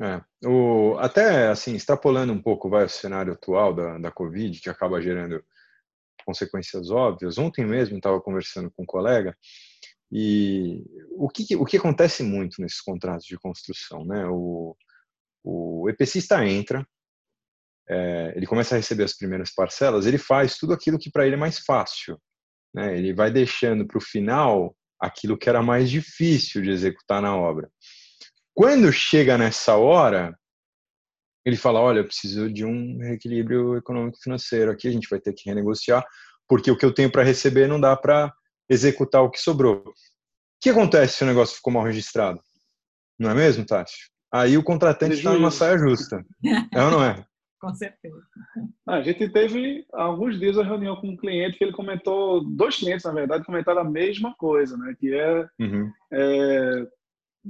[0.00, 4.70] É, o, até assim, extrapolando um pouco vai, o cenário atual da, da Covid, que
[4.70, 5.42] acaba gerando
[6.24, 7.38] consequências óbvias.
[7.38, 9.36] Ontem mesmo estava conversando com um colega
[10.10, 14.26] e o que, o que acontece muito nesses contratos de construção, né?
[14.28, 14.76] O,
[15.44, 16.86] o EPCista entra,
[17.88, 21.34] é, ele começa a receber as primeiras parcelas, ele faz tudo aquilo que para ele
[21.34, 22.20] é mais fácil.
[22.74, 22.96] Né?
[22.96, 27.70] Ele vai deixando para o final aquilo que era mais difícil de executar na obra.
[28.54, 30.36] Quando chega nessa hora,
[31.46, 35.48] ele fala: Olha, eu preciso de um reequilíbrio econômico-financeiro aqui, a gente vai ter que
[35.48, 36.04] renegociar,
[36.48, 38.32] porque o que eu tenho para receber não dá para
[38.68, 39.82] executar o que sobrou.
[39.86, 39.92] O
[40.60, 42.40] que acontece se o negócio ficou mal registrado?
[43.18, 44.10] Não é mesmo, Tati?
[44.32, 46.22] Aí o contratante está numa saia justa.
[46.74, 47.24] É ou não é?
[47.60, 48.20] Com certeza.
[48.86, 53.04] A gente teve alguns dias a reunião com um cliente que ele comentou, dois clientes,
[53.04, 54.94] na verdade, comentaram a mesma coisa, né?
[54.98, 55.92] Que é, uhum.
[56.12, 56.86] é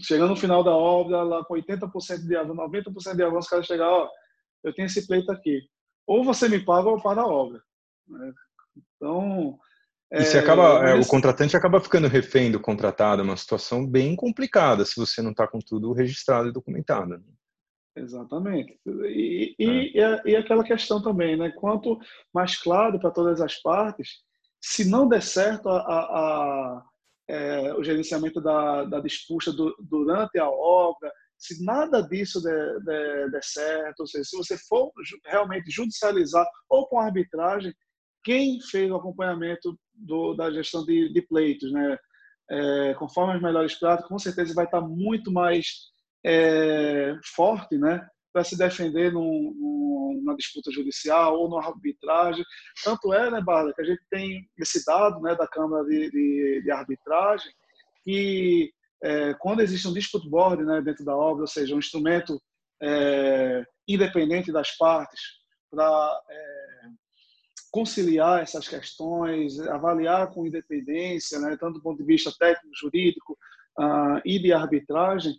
[0.01, 3.63] chegando no final da obra, lá com 80% de avanço, 90% de avanço, o cara
[3.63, 4.09] chegar, ó,
[4.65, 5.63] eu tenho esse pleito aqui.
[6.07, 7.61] Ou você me paga ou para a obra.
[8.07, 8.33] Né?
[8.97, 9.59] Então.
[10.11, 13.87] E você é, acaba, é, o contratante acaba ficando refém do contratado, é uma situação
[13.87, 17.23] bem complicada se você não está com tudo registrado e documentado.
[17.99, 18.79] Exatamente.
[18.87, 20.23] E, e, é.
[20.25, 21.51] e, aquela questão também, né?
[21.51, 21.99] Quanto
[22.33, 24.23] mais claro para todas as partes,
[24.61, 25.99] se não der certo a, a,
[26.79, 26.83] a
[27.29, 33.31] é, o gerenciamento da, da disputa do, durante a obra, se nada disso der, der,
[33.31, 34.91] der, certo, ou seja, se você for
[35.27, 37.73] realmente judicializar ou com arbitragem,
[38.25, 41.97] quem fez o acompanhamento do, da gestão de, de pleitos, né?
[42.51, 45.67] É, conforme as melhores práticas, com certeza vai estar muito mais
[46.25, 48.07] é, forte, né?
[48.33, 52.45] Para se defender num, num, numa disputa judicial ou numa arbitragem.
[52.85, 56.62] Tanto é, né, Barla, que a gente tem esse dado né, da Câmara de, de,
[56.62, 57.51] de Arbitragem,
[58.05, 62.41] que é, quando existe um dispute board né, dentro da obra, ou seja, um instrumento
[62.83, 65.21] é, independente das partes
[65.71, 66.89] para é,
[67.71, 73.39] conciliar essas questões, avaliar com independência, né, tanto do ponto de vista técnico, jurídico
[73.79, 75.35] uh, e de arbitragem,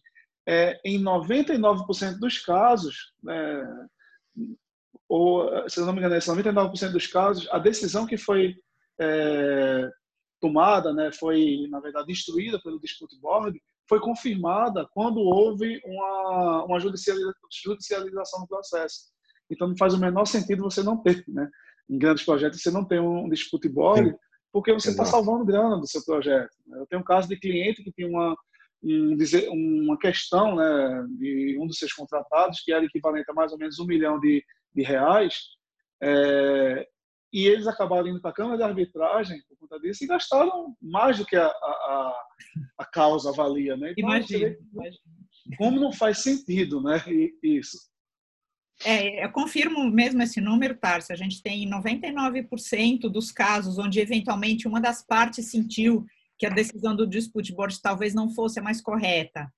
[0.49, 3.63] é, em 99% dos casos, é,
[5.07, 8.55] ou se não me engano, é 99% dos casos, a decisão que foi
[8.99, 9.87] é,
[10.41, 16.79] tomada, né, foi na verdade instruída pelo dispute board, foi confirmada quando houve uma, uma
[16.79, 19.11] judicialização do processo.
[19.51, 21.47] Então não faz o menor sentido você não ter, né?
[21.87, 24.17] Em grandes projetos você não tem um dispute board, Sim.
[24.51, 26.55] porque você está salvando grana do seu projeto.
[26.71, 28.35] Eu tenho um caso de cliente que tinha uma
[28.83, 33.57] um, uma questão né, de um dos seus contratados, que era equivalente a mais ou
[33.57, 35.35] menos um milhão de, de reais,
[36.01, 36.87] é,
[37.31, 41.17] e eles acabaram indo para a Câmara de Arbitragem por conta disso e gastaram mais
[41.17, 42.23] do que a, a,
[42.79, 43.77] a causa valia.
[43.77, 43.93] Né?
[43.95, 44.55] Então, imagina,
[45.57, 46.97] Como não faz sentido né,
[47.43, 47.77] isso.
[48.83, 51.11] É, eu confirmo mesmo esse número, Tarso.
[51.11, 56.05] A gente tem 99% dos casos onde, eventualmente, uma das partes sentiu
[56.39, 59.51] que a decisão do dispute board talvez não fosse a mais correta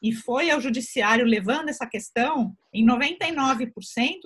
[0.00, 3.70] e foi ao judiciário levando essa questão, em 99%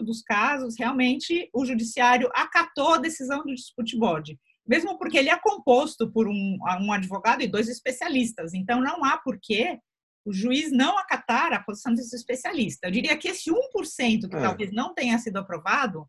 [0.02, 5.38] dos casos, realmente o judiciário acatou a decisão do dispute body, mesmo porque ele é
[5.38, 9.78] composto por um, um advogado e dois especialistas, então não há porquê
[10.24, 12.86] o juiz não acatar a posição desse especialista.
[12.86, 14.40] Eu diria que esse 1% que é.
[14.40, 16.06] talvez não tenha sido aprovado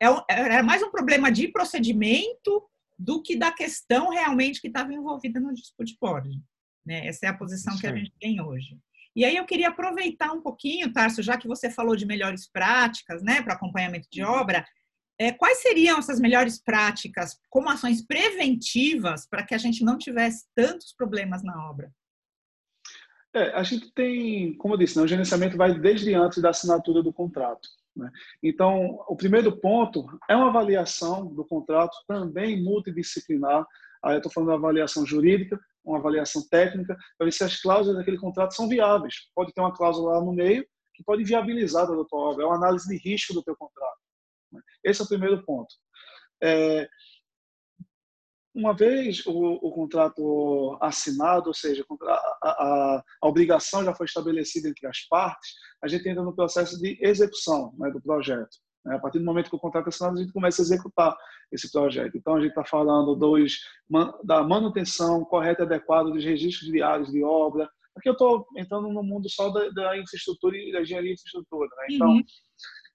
[0.00, 0.06] é,
[0.56, 2.62] é mais um problema de procedimento
[2.98, 6.42] do que da questão realmente que estava envolvida no dispute body.
[6.84, 7.06] Né?
[7.06, 8.78] Essa é a posição que a gente tem hoje.
[9.14, 13.22] E aí eu queria aproveitar um pouquinho, Tarso, já que você falou de melhores práticas
[13.22, 14.66] né, para acompanhamento de obra,
[15.18, 20.44] é, quais seriam essas melhores práticas como ações preventivas para que a gente não tivesse
[20.54, 21.90] tantos problemas na obra?
[23.34, 27.02] É, a gente tem, como eu disse, né, o gerenciamento vai desde antes da assinatura
[27.02, 27.68] do contrato.
[27.96, 28.10] Né?
[28.42, 33.66] Então, o primeiro ponto é uma avaliação do contrato também multidisciplinar.
[34.04, 37.98] Aí eu estou falando da avaliação jurídica, uma avaliação técnica, para ver se as cláusulas
[37.98, 39.14] daquele contrato são viáveis.
[39.34, 42.42] Pode ter uma cláusula lá no meio que pode viabilizar a tua.
[42.42, 43.98] É uma análise de risco do teu contrato.
[44.52, 44.60] Né?
[44.84, 45.74] Esse é o primeiro ponto.
[46.42, 46.88] É,
[48.56, 54.66] uma vez o, o, contrato assinado, ou seja, a, a, a, obrigação já foi estabelecida
[54.66, 55.52] entre as partes,
[55.84, 58.56] a gente entra no processo de execução né, do projeto.
[58.82, 58.96] Né?
[58.96, 61.14] A partir do momento que o contrato é assinado, a gente começa a executar
[61.52, 62.16] esse projeto.
[62.16, 63.58] Então, a gente está falando dos,
[64.24, 67.68] da manutenção correta e adequada dos registros diários de obra.
[67.94, 71.68] Aqui eu estou entrando no mundo só da, da, infraestrutura e da engenharia de infraestrutura.
[71.76, 71.86] Né?
[71.90, 72.22] Então, uhum.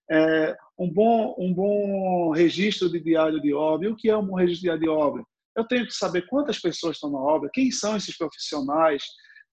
[0.10, 3.88] é, um, bom, um bom registro de diário de obra.
[3.88, 5.24] E o que é um bom registro de diário de obra?
[5.56, 9.04] Eu tenho que saber quantas pessoas estão na obra, quem são esses profissionais,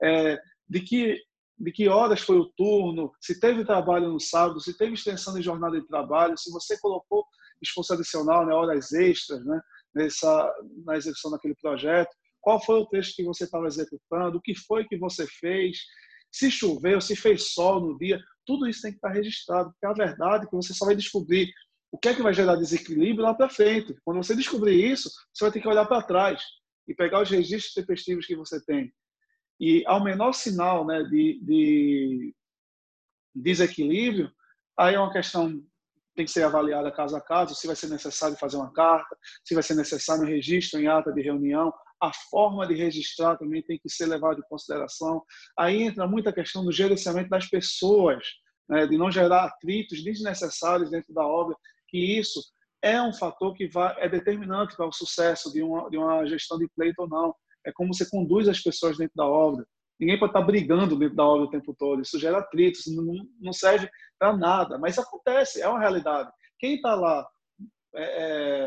[0.03, 0.39] é,
[0.69, 1.21] de que
[1.61, 5.43] de que horas foi o turno, se teve trabalho no sábado, se teve extensão de
[5.43, 7.27] jornada de trabalho, se você colocou
[7.61, 9.61] esforço adicional, né, horas extras, né,
[9.93, 14.55] nessa na execução daquele projeto, qual foi o trecho que você estava executando, o que
[14.55, 15.79] foi que você fez,
[16.31, 20.07] se choveu, se fez sol no dia, tudo isso tem que estar registrado, porque a
[20.07, 21.53] verdade é que você só vai descobrir
[21.91, 23.97] o que é que vai gerar desequilíbrio lá para frente.
[24.05, 26.43] Quando você descobrir isso, você vai ter que olhar para trás
[26.86, 28.93] e pegar os registros tempestivos que você tem.
[29.61, 32.34] E ao menor sinal né, de, de
[33.34, 34.30] desequilíbrio,
[34.78, 35.62] aí é uma questão
[36.14, 39.55] tem que ser avaliada caso a caso, se vai ser necessário fazer uma carta, se
[39.55, 41.72] vai ser necessário um registro em ata de reunião,
[42.03, 45.22] a forma de registrar também tem que ser levada em consideração.
[45.57, 48.24] Aí entra muita questão do gerenciamento das pessoas,
[48.68, 51.57] né, de não gerar atritos desnecessários dentro da obra
[51.89, 52.41] que isso
[52.82, 56.59] é um fator que vai, é determinante para o sucesso de uma, de uma gestão
[56.59, 57.34] de pleito ou não.
[57.66, 59.66] É como você conduz as pessoas dentro da obra.
[59.99, 62.01] Ninguém pode estar brigando dentro da obra o tempo todo.
[62.01, 64.78] Isso gera atritos, não, não serve para nada.
[64.78, 66.30] Mas acontece, é uma realidade.
[66.59, 67.26] Quem está lá
[67.95, 68.03] é,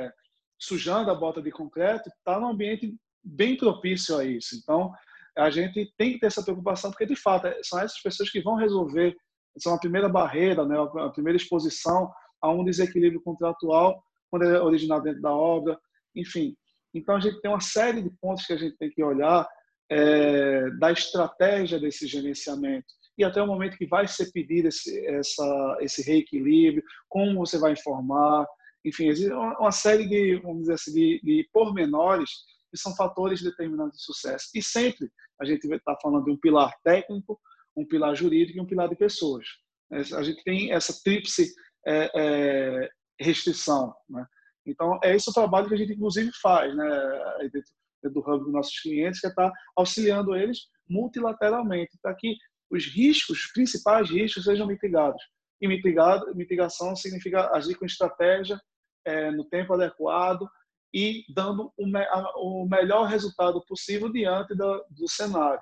[0.06, 0.14] é,
[0.60, 2.94] sujando a bota de concreto está num ambiente
[3.24, 4.56] bem propício a isso.
[4.56, 4.92] Então,
[5.38, 8.56] a gente tem que ter essa preocupação, porque, de fato, são essas pessoas que vão
[8.56, 9.16] resolver,
[9.58, 12.12] são a primeira barreira, né, a primeira exposição
[12.42, 15.80] a um desequilíbrio contratual quando é originado dentro da obra,
[16.16, 16.56] enfim.
[16.94, 19.48] Então, a gente tem uma série de pontos que a gente tem que olhar
[19.90, 22.88] é, da estratégia desse gerenciamento
[23.18, 27.74] e até o momento que vai ser pedido esse, essa, esse reequilíbrio, como você vai
[27.74, 28.48] informar,
[28.84, 32.30] enfim, existe uma série de, vamos dizer assim, de, de pormenores
[32.72, 34.48] que são fatores determinantes de sucesso.
[34.56, 37.40] E sempre a gente está falando de um pilar técnico,
[37.76, 39.46] um pilar jurídico e um pilar de pessoas.
[39.92, 41.54] A gente tem essa tríplice
[41.86, 43.94] é, é, restrição.
[44.10, 44.26] Né?
[44.66, 47.50] Então, é esse o trabalho que a gente, inclusive, faz né?
[47.52, 47.72] dentro,
[48.04, 52.36] do hub dos nossos clientes, que é estar tá auxiliando eles multilateralmente, para que
[52.70, 55.22] os riscos, os principais riscos, sejam mitigados.
[55.62, 58.60] E mitigado, mitigação significa agir com estratégia,
[59.06, 60.48] é, no tempo adequado
[60.94, 65.62] e dando o, me, a, o melhor resultado possível diante do, do cenário.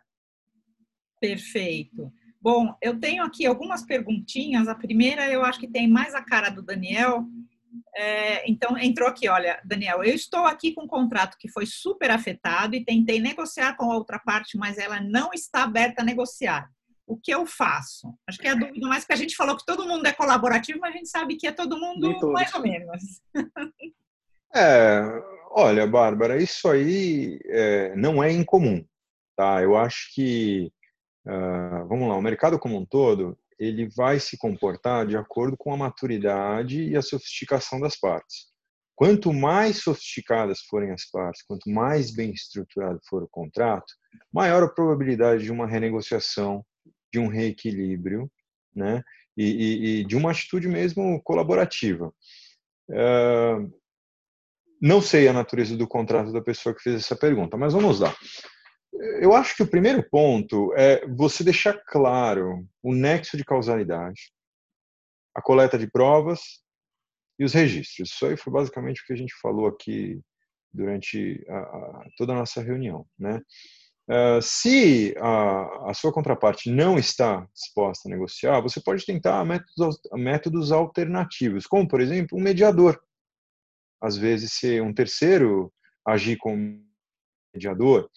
[1.19, 2.11] Perfeito.
[2.41, 4.67] Bom, eu tenho aqui algumas perguntinhas.
[4.67, 7.25] A primeira eu acho que tem mais a cara do Daniel.
[7.95, 12.09] É, então, entrou aqui, olha, Daniel, eu estou aqui com um contrato que foi super
[12.11, 16.69] afetado e tentei negociar com a outra parte, mas ela não está aberta a negociar.
[17.05, 18.13] O que eu faço?
[18.27, 20.79] Acho que é a dúvida mais que a gente falou que todo mundo é colaborativo,
[20.79, 23.21] mas a gente sabe que é todo mundo mais ou menos.
[24.55, 25.01] É,
[25.51, 28.83] olha, Bárbara, isso aí é, não é incomum,
[29.35, 29.61] tá?
[29.61, 30.71] Eu acho que
[31.27, 35.73] uh, vamos lá, o mercado como um todo, ele vai se comportar de acordo com
[35.73, 38.47] a maturidade e a sofisticação das partes.
[38.95, 43.93] Quanto mais sofisticadas forem as partes, quanto mais bem estruturado for o contrato,
[44.31, 46.65] maior a probabilidade de uma renegociação,
[47.11, 48.29] de um reequilíbrio,
[48.75, 49.01] né?
[49.37, 52.13] E, e, e de uma atitude mesmo colaborativa.
[52.89, 53.71] Uh,
[54.81, 58.13] não sei a natureza do contrato da pessoa que fez essa pergunta, mas vamos lá.
[59.21, 64.31] Eu acho que o primeiro ponto é você deixar claro o nexo de causalidade,
[65.35, 66.61] a coleta de provas
[67.37, 68.11] e os registros.
[68.11, 70.19] Isso aí foi basicamente o que a gente falou aqui
[70.73, 73.41] durante a, a, toda a nossa reunião, né?
[74.09, 79.99] Uh, se a, a, sua contraparte não está disposta a negociar, você pode tentar métodos,
[80.13, 82.99] métodos alternativos, como, por exemplo, um mediador.
[84.01, 85.71] Às vezes, se um terceiro
[86.03, 86.83] agir como
[87.53, 88.09] mediador,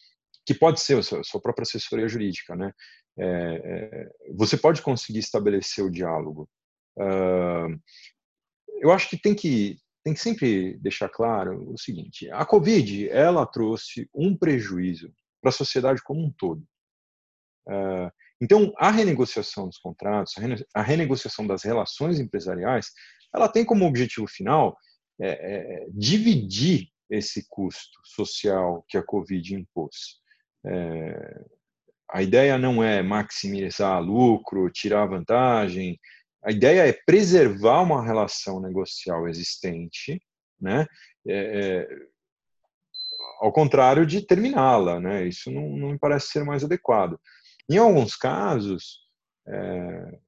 [0.45, 2.73] que pode ser a sua, sua própria assessoria jurídica, né?
[3.19, 6.49] É, é, você pode conseguir estabelecer o diálogo.
[6.97, 7.79] Uh,
[8.81, 13.47] eu acho que tem que tem que sempre deixar claro o seguinte: a Covid ela
[13.47, 16.63] trouxe um prejuízo para a sociedade como um todo.
[17.69, 20.35] Uh, então, a renegociação dos contratos,
[20.75, 22.91] a renegociação das relações empresariais,
[23.33, 24.77] ela tem como objetivo final
[25.21, 30.21] é, é, dividir esse custo social que a Covid impôs.
[30.65, 31.45] É,
[32.11, 35.99] a ideia não é maximizar lucro, tirar vantagem.
[36.45, 40.21] A ideia é preservar uma relação negocial existente,
[40.61, 40.87] né?
[41.27, 42.13] É, é
[43.41, 45.27] ao contrário de terminá-la, né?
[45.27, 47.19] Isso não, não me parece ser mais adequado.
[47.69, 49.01] Em alguns casos,
[49.49, 50.19] é,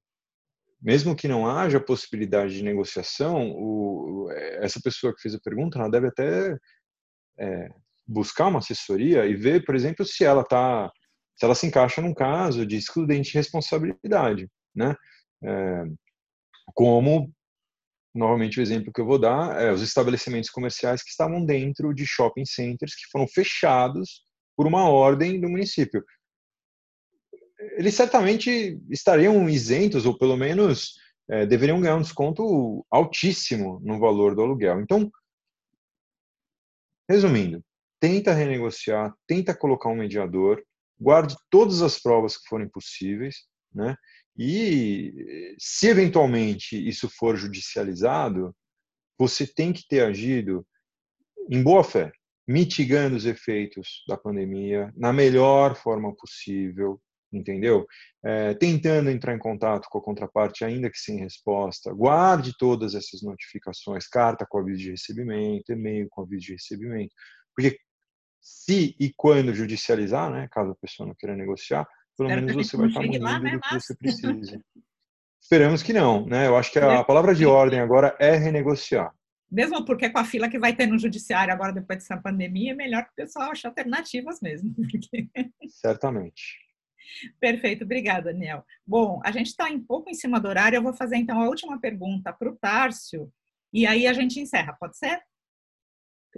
[0.82, 4.28] mesmo que não haja possibilidade de negociação, o,
[4.60, 6.58] essa pessoa que fez a pergunta, ela deve até
[7.38, 7.70] é,
[8.06, 10.90] buscar uma assessoria e ver, por exemplo, se ela tá,
[11.36, 14.94] se ela se encaixa num caso de excludente de responsabilidade, né?
[15.42, 15.84] É,
[16.74, 17.32] como
[18.14, 22.06] novamente o exemplo que eu vou dar é os estabelecimentos comerciais que estavam dentro de
[22.06, 24.24] shopping centers que foram fechados
[24.56, 26.04] por uma ordem do município.
[27.76, 30.94] Eles certamente estariam isentos, ou pelo menos
[31.28, 34.80] é, deveriam ganhar um desconto altíssimo no valor do aluguel.
[34.80, 35.10] Então,
[37.08, 37.64] resumindo,
[38.04, 40.62] tenta renegociar, tenta colocar um mediador,
[41.00, 43.96] guarde todas as provas que forem possíveis, né?
[44.36, 48.54] E se eventualmente isso for judicializado,
[49.18, 50.66] você tem que ter agido
[51.50, 52.12] em boa fé,
[52.46, 57.00] mitigando os efeitos da pandemia na melhor forma possível,
[57.32, 57.86] entendeu?
[58.22, 61.90] É, tentando entrar em contato com a contraparte, ainda que sem resposta.
[61.94, 67.14] Guarde todas essas notificações, carta com aviso de recebimento, e-mail com aviso de recebimento,
[67.56, 67.78] porque
[68.44, 72.76] se e quando judicializar, né, caso a pessoa não queira negociar, pelo Espero menos você
[72.76, 74.60] vai estar munido lá, né, do que você precisa.
[75.40, 76.46] Esperamos que não, né?
[76.46, 79.12] Eu acho que a palavra de ordem agora é renegociar.
[79.50, 82.74] Mesmo porque com a fila que vai ter no judiciário agora depois dessa pandemia, é
[82.74, 84.74] melhor que o pessoal ache alternativas mesmo.
[84.74, 85.28] Porque...
[85.68, 86.58] Certamente.
[87.40, 88.64] Perfeito, obrigada, Daniel.
[88.86, 91.48] Bom, a gente está um pouco em cima do horário, eu vou fazer então a
[91.48, 93.30] última pergunta para o Tárcio,
[93.72, 95.20] e aí a gente encerra, pode ser?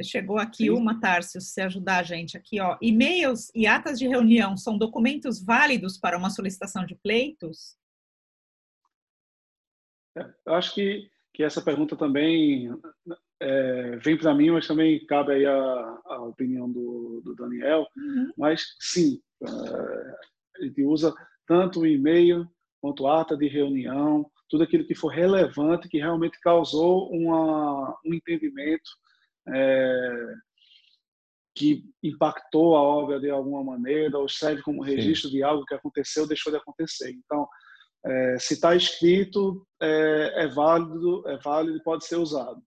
[0.03, 2.76] Chegou aqui uma, Tárcio, se ajudar a gente aqui, ó.
[2.80, 7.76] E-mails e atas de reunião são documentos válidos para uma solicitação de pleitos?
[10.16, 12.70] É, eu acho que, que essa pergunta também
[13.40, 17.86] é, vem para mim, mas também cabe aí a, a opinião do, do Daniel.
[17.97, 18.32] Uhum.
[18.36, 21.14] Mas sim, é, a gente usa
[21.47, 22.49] tanto o e-mail
[22.80, 28.90] quanto ata de reunião, tudo aquilo que for relevante, que realmente causou uma, um entendimento
[29.49, 30.34] é,
[31.57, 35.36] que impactou a obra de alguma maneira ou serve como registro Sim.
[35.36, 37.11] de algo que aconteceu ou deixou de acontecer.
[37.11, 37.49] Então,
[38.05, 42.62] é, se está escrito, é, é, válido, é válido e pode ser usado.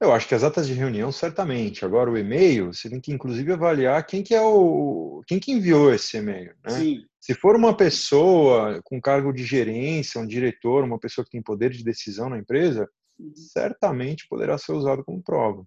[0.00, 1.84] Eu acho que as atas de reunião, certamente.
[1.84, 5.22] Agora, o e-mail, você tem que, inclusive, avaliar quem que é o...
[5.26, 6.54] quem que enviou esse e-mail.
[6.64, 6.70] Né?
[6.70, 7.04] Sim.
[7.20, 11.70] Se for uma pessoa com cargo de gerência, um diretor, uma pessoa que tem poder
[11.70, 12.88] de decisão na empresa.
[13.34, 15.64] Certamente poderá ser usado como prova.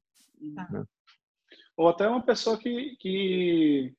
[0.55, 0.67] Tá.
[0.71, 0.83] Né?
[1.75, 3.93] Ou até uma pessoa que, que,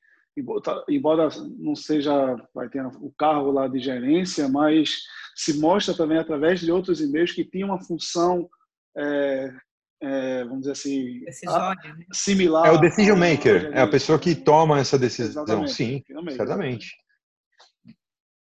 [0.89, 4.97] embora não seja, vai ter o cargo lá de gerência, mas
[5.35, 8.49] se mostra também através de outros e-mails que tinha uma função,
[8.97, 9.53] é,
[10.01, 12.05] é, vamos dizer assim, a, né?
[12.13, 12.67] similar.
[12.67, 15.43] É o decision maker, é a pessoa que toma essa decisão.
[15.43, 16.03] Exatamente, Sim,
[16.35, 16.95] certamente.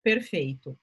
[0.02, 0.78] Perfeito.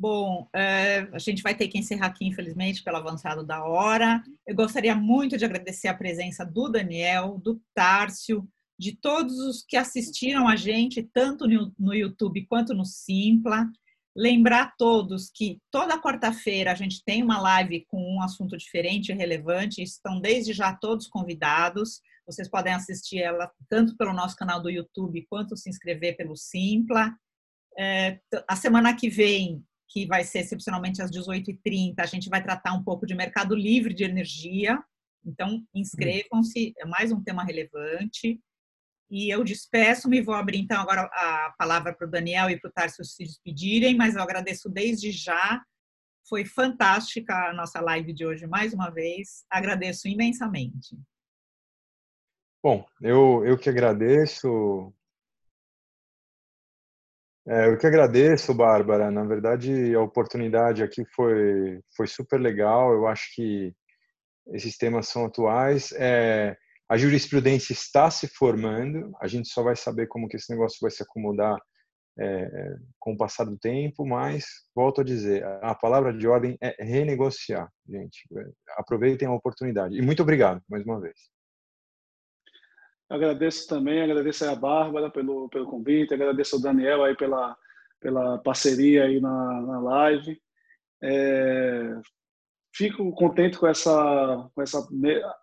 [0.00, 4.22] Bom, é, a gente vai ter que encerrar aqui, infelizmente, pelo avançado da hora.
[4.46, 9.76] Eu gostaria muito de agradecer a presença do Daniel, do Tárcio, de todos os que
[9.76, 13.68] assistiram a gente, tanto no YouTube quanto no Simpla.
[14.16, 19.10] Lembrar a todos que toda quarta-feira a gente tem uma live com um assunto diferente
[19.10, 19.82] e relevante.
[19.82, 22.00] Estão desde já todos convidados.
[22.24, 27.12] Vocês podem assistir ela tanto pelo nosso canal do YouTube quanto se inscrever pelo Simpla.
[27.76, 31.94] É, a semana que vem que vai ser excepcionalmente às 18h30.
[31.98, 34.78] A gente vai tratar um pouco de mercado livre de energia.
[35.24, 38.40] Então, inscrevam-se, é mais um tema relevante.
[39.10, 42.72] E eu despeço-me, vou abrir então agora a palavra para o Daniel e para o
[42.72, 45.62] Tarso se despedirem, mas eu agradeço desde já.
[46.28, 49.46] Foi fantástica a nossa live de hoje mais uma vez.
[49.48, 50.94] Agradeço imensamente.
[52.62, 54.92] Bom, eu, eu que agradeço.
[57.50, 59.10] É, eu que agradeço, Bárbara.
[59.10, 62.92] Na verdade, a oportunidade aqui foi, foi super legal.
[62.92, 63.72] Eu acho que
[64.52, 65.92] esses temas são atuais.
[65.92, 66.56] É,
[66.90, 70.90] a jurisprudência está se formando, a gente só vai saber como que esse negócio vai
[70.90, 71.58] se acomodar
[72.18, 76.74] é, com o passar do tempo, mas, volto a dizer, a palavra de ordem é
[76.82, 78.26] renegociar, gente.
[78.76, 79.96] Aproveitem a oportunidade.
[79.96, 81.16] E muito obrigado, mais uma vez.
[83.08, 87.56] Agradeço também, agradeço a Bárbara pelo, pelo convite, agradeço ao Daniel aí pela,
[88.00, 90.38] pela parceria aí na, na live.
[91.02, 92.00] É,
[92.74, 94.86] fico contente com essa com essa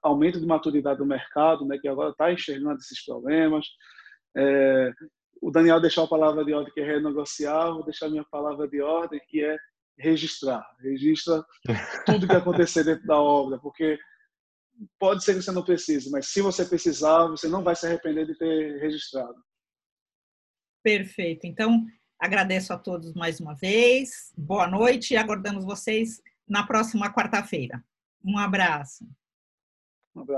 [0.04, 3.66] aumento de maturidade do mercado, né, que agora está enxergando esses problemas.
[4.38, 4.92] É,
[5.42, 8.68] o Daniel deixou a palavra de ordem que é renegociar, vou deixar a minha palavra
[8.68, 9.58] de ordem que é
[9.98, 10.66] registrar.
[10.80, 11.44] Registra
[12.06, 13.98] tudo que acontecer dentro da obra, porque
[15.00, 18.26] pode ser que você não precise, mas se você precisar, você não vai se arrepender
[18.26, 19.36] de ter registrado.
[20.84, 21.48] Perfeito.
[21.48, 21.86] Então,
[22.20, 24.32] agradeço a todos mais uma vez.
[24.38, 27.84] Boa noite e aguardamos vocês na próxima quarta-feira.
[28.24, 29.08] Um abraço.
[30.16, 30.34] Um abraço.